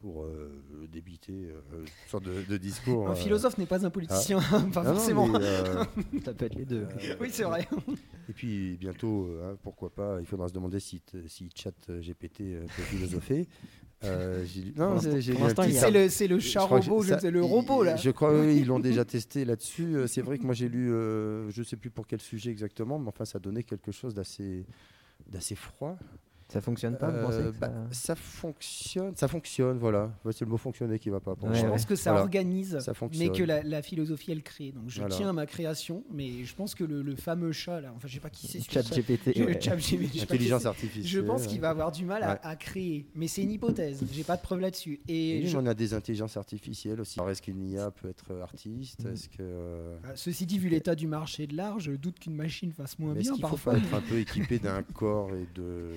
[0.00, 3.08] pour euh, débiter euh, une sorte de, de discours.
[3.08, 5.26] Un euh, philosophe n'est pas un politicien, pas ah non, forcément.
[5.26, 5.84] mais, euh,
[6.24, 6.86] Ça peut être les deux.
[7.20, 7.66] Oui, c'est vrai.
[8.28, 12.38] Et puis bientôt, hein, pourquoi pas, il faudra se demander si, si chat GPT
[12.76, 13.48] peut philosopher.
[14.02, 17.42] Lu- non, y a- C'est le, c'est le chat robot, je ça- ne sais, le
[17.42, 17.96] robot là.
[17.96, 19.96] Je crois qu'ils l'ont déjà testé là-dessus.
[20.06, 20.88] C'est vrai que moi j'ai lu,
[21.50, 24.64] je sais plus pour quel sujet exactement, mais enfin ça donnait quelque chose d'assez,
[25.28, 25.98] d'assez froid.
[26.48, 30.10] Ça fonctionne pas, vous Euh, pensez que bah, ça- ça fonctionne, ça fonctionne, voilà.
[30.32, 31.34] C'est le mot fonctionner qui va pas.
[31.34, 32.24] pour Ouais, je pense que ça Voilà.
[32.24, 34.72] organise, Ça mais que la, la philosophie elle crée.
[34.72, 35.14] Donc je Voilà.
[35.14, 38.14] tiens à ma création, mais je pense que le, le fameux chat là, enfin je
[38.14, 38.60] sais pas qui c'est.
[38.60, 38.82] ce Chat.
[38.94, 39.32] GPT.
[39.36, 39.60] Je- ouais.
[39.60, 39.74] chat
[40.22, 41.06] Intelligence artificielle.
[41.06, 42.38] Je pense qu'il va avoir du mal à, Ouais.
[42.42, 44.02] à créer, mais c'est une hypothèse.
[44.10, 45.00] J'ai pas de preuve là-dessus.
[45.08, 47.18] Et je- on a des intelligences artificielles aussi.
[47.20, 49.12] Alors, est-ce qu'une IA peut être artiste Mm.
[49.12, 52.34] Est-ce que euh, Ah, Ceci dit, vu l'état du marché de l'art, je doute qu'une
[52.34, 53.72] machine fasse moins mais est-ce bien qu'il faut parfois.
[53.74, 55.90] pas être un peu équipé d'un corps et de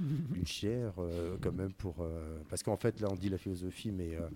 [0.00, 3.90] une chair euh, quand même pour euh, parce qu'en fait là on dit la philosophie
[3.90, 4.28] mais euh,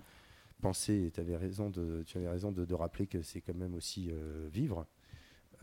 [0.61, 4.09] penser tu avais raison de tu avais raison de, rappeler que c'est quand même aussi
[4.11, 4.85] euh, vivre.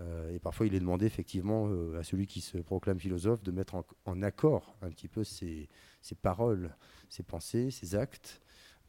[0.01, 3.51] Euh, et parfois il est demandé effectivement euh, à celui qui se proclame philosophe de
[3.51, 5.69] mettre en, en accord un petit peu ses,
[6.03, 6.75] ses paroles
[7.09, 8.43] ses pensées ses actes.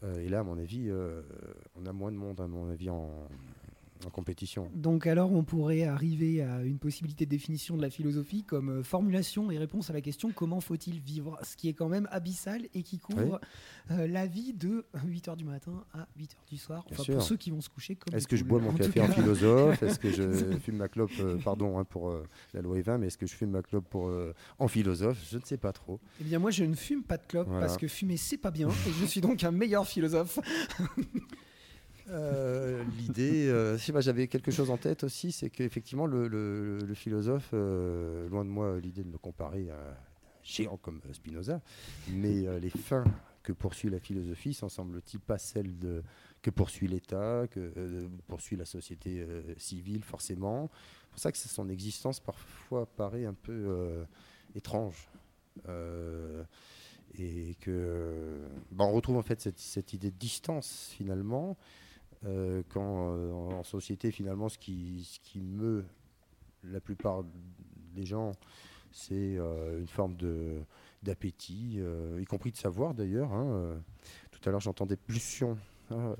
[0.03, 1.21] Euh, et là à mon avis euh,
[1.75, 3.27] on a moins de monde à mon avis en,
[4.05, 8.43] en compétition Donc alors on pourrait arriver à une possibilité de définition de la philosophie
[8.43, 11.37] comme euh, formulation et réponse à la question comment faut-il vivre?
[11.43, 13.39] Ce qui est quand même abyssal et qui couvre
[13.91, 16.85] euh, la vie de 8h du matin à 8h du soir.
[16.91, 19.07] Enfin pour ceux qui vont se coucher comme Est-ce que je bois mon café en
[19.07, 19.81] philosophe?
[19.83, 23.07] Est-ce que je fume ma clope, euh, pardon hein, pour euh, la loi E20, mais
[23.07, 24.11] est-ce que je fume ma clope pour,
[24.59, 25.17] en philosophe?
[25.31, 25.99] Je ne sais pas trop.
[26.21, 27.65] Eh bien moi je ne fume pas de clope Voilà.
[27.65, 30.39] parce que fumer c'est pas bien et je suis donc un meilleur philosophe.
[32.11, 38.27] Euh, L'idée, euh, pas, j'avais quelque chose en tête aussi, c'est qu'effectivement le, philosophe, euh,
[38.29, 39.95] loin de moi l'idée de me comparer à un
[40.43, 41.61] géant comme Spinoza,
[42.11, 43.03] mais euh, les fins
[43.43, 45.73] que poursuit la philosophie sont semble-t-il pas celles
[46.41, 49.25] que poursuit l'État, que poursuit la société
[49.57, 50.69] civile forcément.
[50.73, 54.05] C'est pour ça que son existence parfois paraît un peu
[54.55, 55.09] étrange.
[57.17, 58.39] Et que
[58.71, 61.57] bah, on retrouve en fait cette idée de distance finalement
[62.25, 65.85] euh, quand euh, en, société finalement ce qui, ce qui meut
[66.63, 67.23] la plupart
[67.95, 68.33] des gens
[68.91, 70.57] c'est euh, une forme de
[71.01, 71.79] d'appétit
[72.19, 73.81] y compris de savoir d'ailleurs hein,
[74.31, 75.57] tout à l'heure j'entendais pulsion
[75.91, 76.15] hein,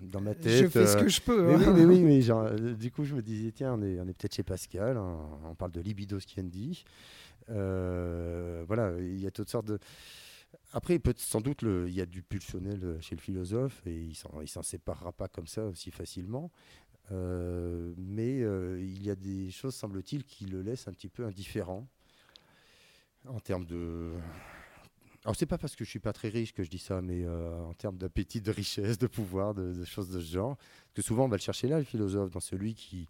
[0.00, 1.46] dans ma tête je fais ce que je peux.
[1.46, 1.72] mais hein.
[1.74, 4.14] oui, mais oui, mais genre, du coup, je me disais, tiens, on est, on est
[4.14, 6.84] peut-être chez Pascal, hein, on parle de libido scendi.
[7.50, 9.78] Euh, voilà, il y a toutes sortes de.
[10.72, 14.16] Après, peut sans doute, il y a du pulsionnel euh, chez le philosophe et il
[14.42, 16.50] il s'en séparera pas comme ça aussi facilement.
[17.12, 21.24] Euh, mais euh, il y a des choses, semble-t-il, qui le laissent un petit peu
[21.24, 21.86] indifférent
[23.26, 24.12] en termes de.
[25.24, 27.26] Alors, c'est pas parce que je suis pas très riche que je dis ça, mais
[27.26, 30.56] en termes d'appétit, de richesse, de pouvoir, de, de choses de ce genre.
[30.56, 33.08] Parce que souvent, on va le chercher là, le philosophe, dans celui qui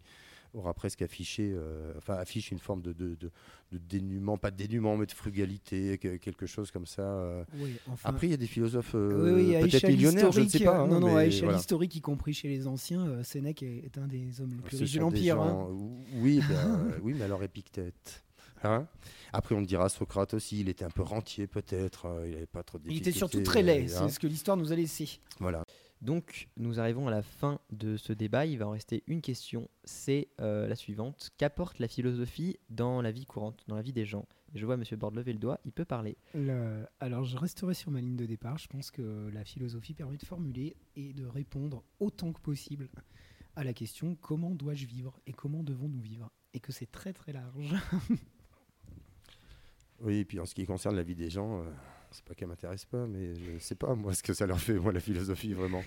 [0.53, 3.31] aura presque affiché, euh, enfin, affiche une forme de, de, de,
[3.71, 7.01] de dénuement, pas de dénuement, mais de frugalité, que- quelque chose comme ça.
[7.03, 7.43] euh.
[7.59, 10.45] Oui, enfin, Après, il y a des philosophes oui, euh, oui, peut-être millionnaires, je ne
[10.45, 10.79] historique, sais pas.
[10.83, 11.59] hein, non, non, à échelle voilà.
[11.59, 14.83] historique, y compris chez les anciens, Sénèque est, est un des hommes les plus Ce
[14.83, 15.39] riches de l'Empire.
[15.41, 15.67] hein.
[16.15, 18.23] Oui, ben, oui, mais alors Épictète.
[18.63, 18.87] Hein
[19.33, 22.79] Après, on dira Socrate aussi, il était un peu rentier peut-être, il n'avait pas trop
[22.79, 25.19] de Il était surtout très laid, c'est ce que l'histoire nous a laissé.
[25.39, 25.63] Voilà.
[26.01, 28.45] Donc, nous arrivons à la fin de ce débat.
[28.45, 29.67] Il va en rester une question.
[29.83, 31.31] C'est euh, la suivante.
[31.37, 34.27] Qu'apporte la philosophie dans la vie courante, dans la vie des gens?
[34.53, 35.59] Je vois Monsieur Borde lever le doigt.
[35.65, 36.15] Il peut parler.
[36.33, 38.57] Le- Alors, je resterai sur ma ligne de départ.
[38.57, 42.89] Je pense que la philosophie permet de formuler et de répondre autant que possible
[43.55, 46.31] à la question comment dois-je vivre et comment devons-nous vivre?
[46.53, 47.73] Et que c'est très très large.
[49.99, 51.71] Oui, et puis en ce qui concerne la vie des gens, euh,
[52.11, 54.73] c'est pas qu'elle m'intéresse pas, mais je sais pas moi ce que ça leur fait,
[54.73, 55.83] moi, la philosophie, vraiment.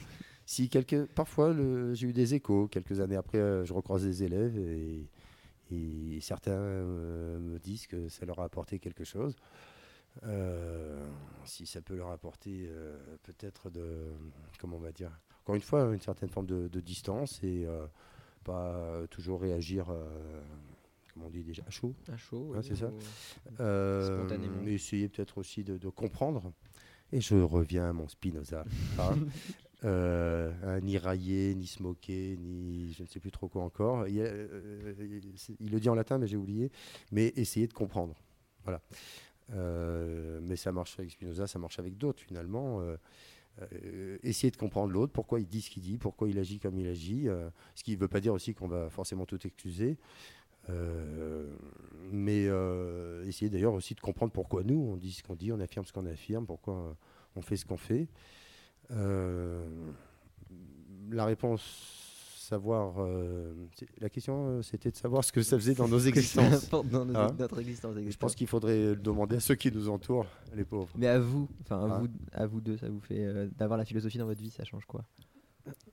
[0.47, 1.55] Si quelques, parfois,
[1.93, 5.07] j'ai eu des échos, quelques années après, euh, je recroise des élèves et,
[6.21, 9.37] certains euh, me disent que ça leur a apporté quelque chose.
[10.25, 11.07] Euh,
[11.45, 12.69] si ça peut leur apporter
[13.23, 14.09] peut-être de,
[14.59, 17.67] comment on va dire, encore une fois, une certaine forme de, distance et
[18.43, 19.87] pas toujours réagir,
[21.21, 21.95] comment on dit déjà, à chaud.
[22.11, 22.55] À chaud.
[22.63, 22.91] C'est ça.
[23.61, 24.67] Euh, Spontanément.
[24.67, 26.53] Essayer peut-être aussi de, de comprendre.
[27.13, 28.65] Et je reviens à mon Spinoza.
[28.99, 29.17] hein.
[29.83, 34.07] Euh, hein, ni railler, ni se moquer, ni je ne sais plus trop quoi encore.
[34.07, 34.93] Il, euh,
[35.59, 36.71] il le dit en latin, mais j'ai oublié.
[37.13, 38.15] Mais essayer de comprendre.
[38.65, 38.83] Voilà.
[39.55, 42.83] Euh, mais ça marche avec Spinoza, ça marche avec d'autres finalement.
[44.23, 46.87] Essayer de comprendre l'autre, pourquoi il dit ce qu'il dit, pourquoi il agit comme il
[46.87, 47.29] agit.
[47.75, 49.97] ce qui ne veut pas dire aussi qu'on va forcément tout excuser.
[50.69, 51.47] Euh,
[52.13, 55.61] mais euh, essayer d'ailleurs aussi de comprendre pourquoi nous, on dit ce qu'on dit, on
[55.61, 56.93] affirme ce qu'on affirme, pourquoi euh,
[57.37, 58.09] on fait ce qu'on fait.
[61.11, 61.63] La réponse,
[62.39, 62.95] savoir.
[62.99, 63.55] euh,
[64.01, 66.69] la question, euh, c'était de savoir ce que ça faisait dans nos existences.
[66.71, 67.95] dans nos- Hein notre existence.
[67.97, 70.93] Je pense qu'il faudrait le demander à ceux qui nous entourent, les pauvres.
[70.97, 71.99] Mais à vous, enfin à Ah.
[72.01, 74.65] vous, à vous deux, ça vous fait euh, d'avoir la philosophie dans votre vie, ça
[74.65, 75.05] change quoi?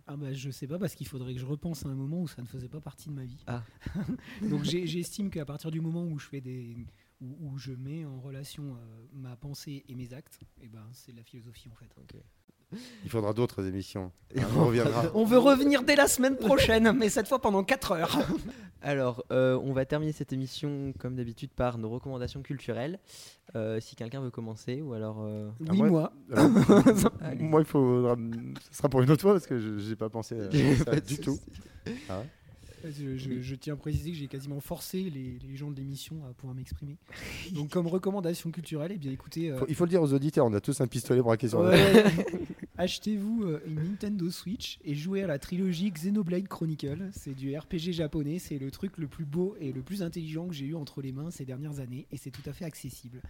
[0.06, 2.28] Ah bah je sais pas parce qu'il faudrait que je repense à un moment où
[2.28, 3.44] ça ne faisait pas partie de ma vie.
[3.48, 3.64] Ah.
[4.42, 6.76] Donc j'estime qu'à partir du moment où je fais des
[7.22, 11.12] où, où je mets en relation euh, ma pensée et mes actes, et ben c'est
[11.12, 11.94] de la philosophie en fait.
[13.04, 14.12] Il faudra d'autres émissions.
[14.38, 15.06] Hein, on reviendra.
[15.14, 18.20] On veut revenir dès la semaine prochaine, mais cette fois pendant 4 heures.
[18.82, 23.00] Alors, euh, on va terminer cette émission comme d'habitude par nos recommandations culturelles.
[23.56, 25.24] Euh, si quelqu'un veut commencer, ou alors.
[25.24, 26.12] euh, Ah, Oui moi-
[27.40, 27.60] moi.
[27.62, 28.16] Il faudra.
[28.72, 30.52] Ce sera pour une autre fois parce que je n'ai pas pensé à
[30.86, 31.40] ça du tout.
[32.10, 32.22] Ah.
[32.84, 36.18] Je, je- je tiens à préciser que j'ai quasiment forcé les, les gens de l'émission
[36.30, 36.98] à pouvoir m'exprimer.
[37.54, 40.46] Donc comme recommandation culturelle, eh bien écoutez, euh, Faut- il faut le dire aux auditeurs,
[40.46, 42.04] on a tous un pistolet braqué sur la Ouais.
[42.80, 47.10] Achetez-vous euh, une Nintendo Switch et jouez à la trilogie Xenoblade Chronicle.
[47.12, 50.54] C'est du RPG japonais, c'est le truc le plus beau et le plus intelligent que
[50.54, 53.22] j'ai eu entre les mains ces dernières années et c'est tout à fait accessible.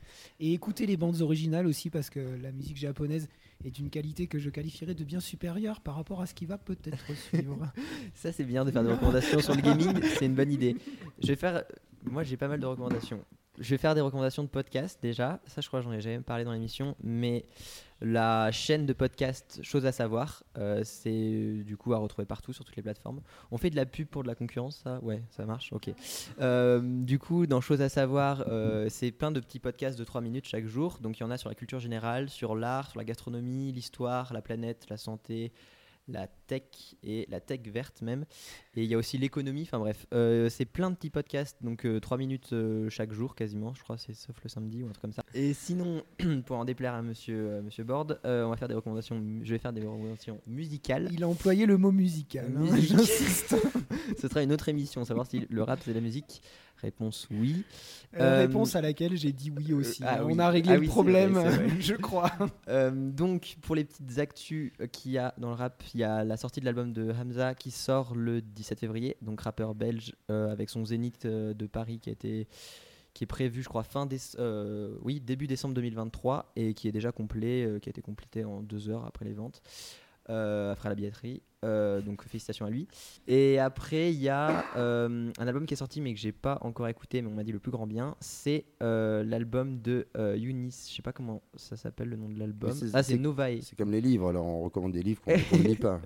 [0.41, 3.29] Et écoutez les bandes originales aussi parce que la musique japonaise
[3.63, 6.57] est d'une qualité que je qualifierais de bien supérieure par rapport à ce qui va
[6.57, 7.71] peut-être suivre.
[8.15, 10.75] Ça, c'est bien de faire des recommandations sur le gaming, c'est une bonne idée.
[11.21, 11.63] Je vais faire.
[12.03, 13.23] Moi, j'ai pas mal de recommandations.
[13.59, 15.39] Je vais faire des recommandations de podcast déjà.
[15.47, 16.95] Ça, je crois j'en ai jamais parlé dans l'émission.
[17.01, 17.45] Mais
[18.01, 22.53] la chaîne de podcast Chose à savoir, euh, c'est euh, du coup à retrouver partout
[22.53, 23.21] sur toutes les plateformes.
[23.49, 24.99] On fait de la pub pour de la concurrence, ça?
[25.01, 25.89] Ouais, ça marche, ok.
[26.39, 28.45] Euh, du coup, dans Chose à savoir,
[28.89, 30.99] c'est plein de petits podcasts de 3 minutes chaque jour.
[31.01, 34.31] Donc il y en a sur la culture générale, sur l'art, sur la gastronomie, l'histoire,
[34.33, 35.51] la planète, la santé,
[36.07, 38.25] la tech et la tech verte même.
[38.75, 41.85] Et il y a aussi l'économie, enfin bref, euh, c'est plein de petits podcasts, donc
[42.01, 45.01] 3 minutes euh, chaque jour quasiment, je crois, c'est sauf le samedi ou un truc
[45.01, 45.23] comme ça.
[45.33, 46.03] Et sinon,
[46.45, 49.51] pour en déplaire à monsieur, euh, monsieur Borde, euh, on va faire des recommandations, je
[49.53, 51.09] vais faire des recommandations musicales.
[51.11, 52.53] Il a employé le mot musical.
[52.57, 53.55] hein, j'insiste.
[54.17, 56.41] Ce sera une autre émission, savoir si le rap c'est de la musique.
[56.81, 57.63] Réponse oui.
[58.15, 60.03] Euh, Euh, réponse à laquelle j'ai dit oui aussi.
[60.05, 60.33] ah oui.
[60.35, 62.31] On a réglé Ah le oui, problème, vrai, je crois.
[62.69, 66.03] Euh, donc, pour les petites actus euh, qu'il y a dans le rap, il y
[66.03, 70.15] a la sortie de l'album de Hamza qui sort le 17 février, donc rappeur belge
[70.29, 72.47] euh, avec son Zénith euh, de Paris qui a été
[73.13, 77.11] qui est prévu, je crois, fin euh, oui, début décembre 2023 et qui est déjà
[77.11, 80.95] complet, euh, qui a été complété en deux heures après les ventes, euh, après la
[80.95, 81.41] billetterie.
[81.65, 82.87] Euh, donc félicitations à lui.
[83.27, 86.59] Et après, il y a euh, un album qui est sorti mais que j'ai pas
[86.61, 88.15] encore écouté, mais on m'a dit le plus grand bien.
[88.19, 90.87] C'est euh, l'album de euh, Eunice.
[90.91, 92.69] Je sais pas comment ça s'appelle le nom de l'album.
[92.93, 93.57] Ah, c'est c'est- Novae.
[93.63, 95.99] C'est comme les livres, alors on recommande des livres qu'on ne lit pas.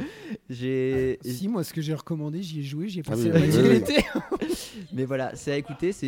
[0.49, 1.19] J'ai.
[1.21, 3.47] Si, moi, ce que j'ai recommandé, j'y ai joué, j'y ai Ah passé la oui,
[3.47, 4.05] moitié oui, de l'été.
[4.93, 5.91] Mais voilà, c'est à écouter.
[5.91, 6.07] C'est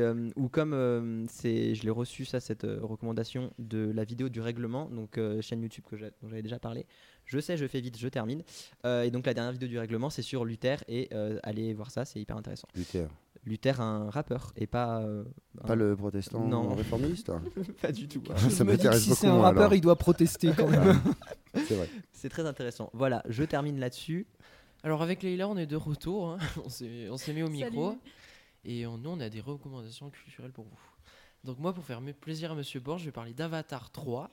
[0.00, 4.28] euh, ou comme euh, c'est, je l'ai reçu ça cette euh, recommandation de la vidéo
[4.28, 6.86] du règlement, donc euh, chaîne YouTube que j'ai- dont j'avais déjà parlé.
[7.28, 8.42] Je sais, je fais vite, je termine.
[8.84, 11.90] Euh, et donc la dernière vidéo du règlement, c'est sur Luther et euh, allez voir
[11.90, 12.66] ça, c'est hyper intéressant.
[12.74, 13.06] Luther.
[13.44, 15.00] Luther, un rappeur et pas.
[15.02, 15.24] euh,
[15.66, 16.74] Pas un- le protestant Non.
[16.74, 17.30] réformiste
[17.82, 18.22] pas du tout.
[18.50, 19.74] Ça m'intéresse si beaucoup c'est un rappeur, alors.
[19.74, 21.00] il doit protester quand même.
[21.54, 21.88] C'est vrai.
[22.12, 22.90] C'est très intéressant.
[22.92, 24.26] Voilà, je termine là-dessus.
[24.82, 26.30] Alors avec Leïla, on est de retour.
[26.30, 26.38] hein.
[26.64, 27.90] On s'est on s'est mis au micro.
[27.90, 28.00] Salut.
[28.64, 30.78] Et on- nous, on a des recommandations culturelles pour vous.
[31.44, 34.30] Donc moi, pour faire mes- plaisir à Monsieur Borges, je vais parler d'Avatar 3,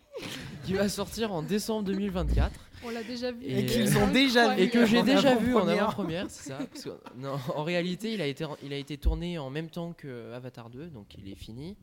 [0.66, 2.52] qui va sortir en décembre 2024.
[2.84, 3.46] On l'a déjà vu.
[3.46, 4.64] Et Et qu'ils ont déjà vu.
[4.64, 6.30] Et que j'ai En déjà vu en avant-première.
[6.30, 6.58] c'est ça.
[6.58, 9.94] Parce que, non, en réalité, il a, été, il a été tourné en même temps
[9.94, 11.78] que Avatar 2, donc il est fini.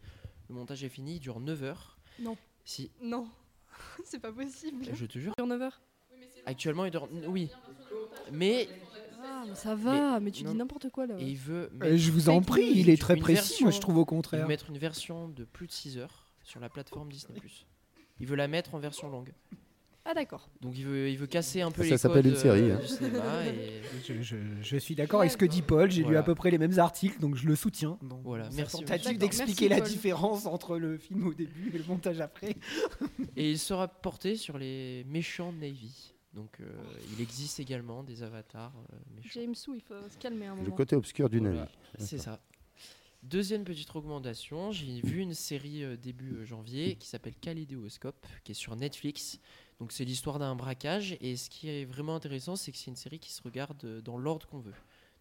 [0.49, 1.99] Le montage est fini, il dure 9 heures.
[2.20, 2.36] Non.
[2.64, 3.26] Si, Non,
[4.05, 4.84] c'est pas possible.
[4.92, 5.32] je te jure.
[5.38, 5.80] Sur 9 heures.
[6.46, 7.09] Actuellement, il dure.
[7.28, 7.49] Oui.
[8.32, 8.68] Mais.
[9.43, 10.53] Ah, mais ça va, mais, tu non.
[10.53, 11.16] dis n'importe quoi là.
[11.18, 11.70] Et il veut.
[11.82, 14.03] Euh, je vous en prie, il est très précis, version- moi je trouve au Il
[14.03, 14.47] veut contraire.
[14.49, 17.40] mettre une version de plus de 6 heures sur la plateforme Disney.
[18.20, 19.32] Il veut la mettre en version longue.
[20.05, 20.49] Ah d'accord.
[20.61, 22.74] Donc il veut, il veut casser un peu Ça les s'appelle codes, une série, euh,
[22.76, 22.80] hein.
[22.80, 26.16] du cinéma et Je, je- je suis d'accord avec ce que dit Paul, j'ai lu
[26.16, 27.99] à peu près les mêmes articles, donc je le soutiens.
[28.24, 29.86] Voilà, merci, tentative d'expliquer la Paul.
[29.88, 32.57] différence entre le film au début et le montage après.
[33.36, 36.11] Et il sera porté sur les méchants de Navy.
[36.35, 36.64] Donc euh,
[37.12, 39.28] il existe également des avatars euh, méchants.
[39.35, 40.76] James Soo, il faut se calmer un Le moment.
[40.76, 41.72] côté obscur du Voilà, navire.
[41.99, 42.41] C'est ça.
[43.22, 48.51] Deuxième petite recommandation, j'ai vu une série euh, début euh, janvier qui s'appelle Kaléidoscope, qui
[48.53, 49.39] est sur Netflix.
[49.78, 52.97] Donc c'est l'histoire d'un braquage et ce qui est vraiment intéressant, c'est que c'est une
[52.97, 54.74] série qui se regarde euh, dans l'ordre qu'on veut.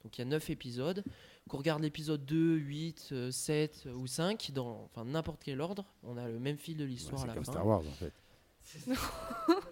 [0.04, 1.04] Donc il y a 9 épisodes.
[1.48, 6.18] Qu'on regarde l'épisode 2, 8, euh, 7 ou 5, dans enfin, n'importe quel ordre, on
[6.18, 7.52] a le même fil de Ouais, l'histoire à c'est la comme fin.
[7.52, 8.14] Star Wars en fait.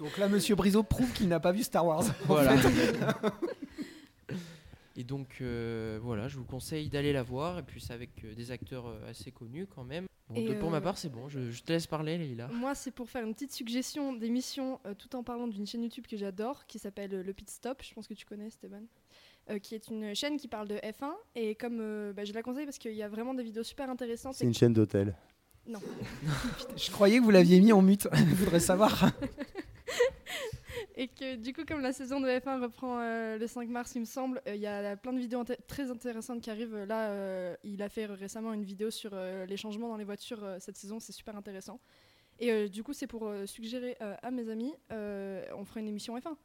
[0.00, 2.04] Donc là, Monsieur Briseau prouve qu'il n'a pas vu Star Wars.
[2.24, 2.56] Voilà.
[4.96, 7.58] Et donc euh, voilà, je vous conseille d'aller la voir.
[7.58, 10.06] Et puis c'est avec euh, des acteurs euh, assez connus quand même.
[10.28, 11.28] Bon, Et de- pour ma part, c'est bon.
[11.28, 12.48] Je, je te laisse parler, Leïla.
[12.48, 16.06] Moi, c'est pour faire une petite suggestion d'émission euh, tout en parlant d'une chaîne YouTube
[16.08, 17.82] que j'adore qui s'appelle Le Pit Stop.
[17.82, 18.82] Je pense que tu connais, Stéban.
[19.50, 21.12] Euh, qui est une chaîne qui parle de F1.
[21.34, 23.90] Et comme euh, bah, je la conseille parce qu'il y a vraiment des vidéos super
[23.90, 24.34] intéressantes.
[24.34, 25.14] C'est une chaîne d'hôtel.
[25.66, 25.80] Non.
[26.76, 28.08] Je croyais que vous l'aviez mis en mute.
[28.14, 29.10] Je voudrais savoir.
[31.00, 34.00] Et que du coup, comme la saison de F1 reprend euh, le 5 mars, il
[34.00, 36.76] me semble, euh, il y a plein de vidéos très intéressantes qui arrivent.
[36.76, 40.76] Là, euh, il a fait récemment une vidéo sur les changements dans les voitures cette
[40.76, 41.80] saison, c'est super intéressant.
[42.38, 46.36] Et du coup, c'est pour suggérer à mes amis, on fera une émission F1.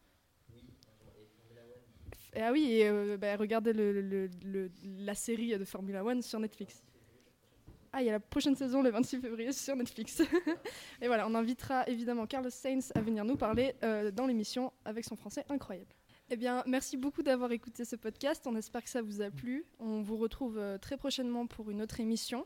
[2.33, 6.81] Et, ah oui, et bah, regardez la série de Formula One sur Netflix.
[7.97, 10.21] Ah, il y a la prochaine saison le 26 février sur Netflix.
[11.01, 15.05] Et voilà, on invitera évidemment Carlos Sainz à venir nous parler euh, dans l'émission avec
[15.05, 15.95] son français incroyable.
[16.29, 18.45] Eh bien, merci beaucoup d'avoir écouté ce podcast.
[18.47, 19.63] On espère que ça vous a plu.
[19.79, 22.45] On vous retrouve euh, très prochainement pour une autre émission.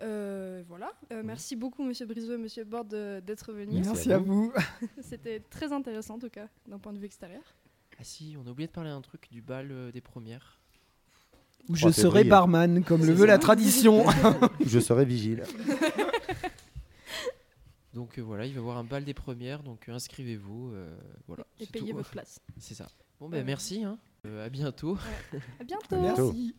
[0.00, 0.90] Euh, voilà.
[1.12, 3.84] Euh, merci beaucoup, Monsieur Briseau et Monsieur Bord, d'être venus.
[3.84, 4.54] Merci à vous.
[5.02, 7.42] C'était très intéressant, en tout cas, d'un point de vue extérieur.
[7.98, 10.61] Ah si, on a oublié de parler d'un truc du bal euh, des premières.
[11.68, 12.28] Où je 3 serai février.
[12.30, 14.04] barman, comme le veut la tradition.
[14.66, 15.44] Je serai vigile.
[17.94, 20.70] Donc euh, voilà, il va y avoir un bal des premières, donc euh, inscrivez-vous.
[20.72, 20.96] euh,
[21.28, 21.98] voilà, Et payez tout.
[21.98, 22.40] votre place.
[22.58, 22.88] C'est ça.
[23.20, 23.98] Bon ben Euh, merci, hein.
[24.26, 24.96] Euh, à bientôt.
[25.60, 26.00] À bientôt.
[26.00, 26.32] bientôt.
[26.32, 26.54] Merci.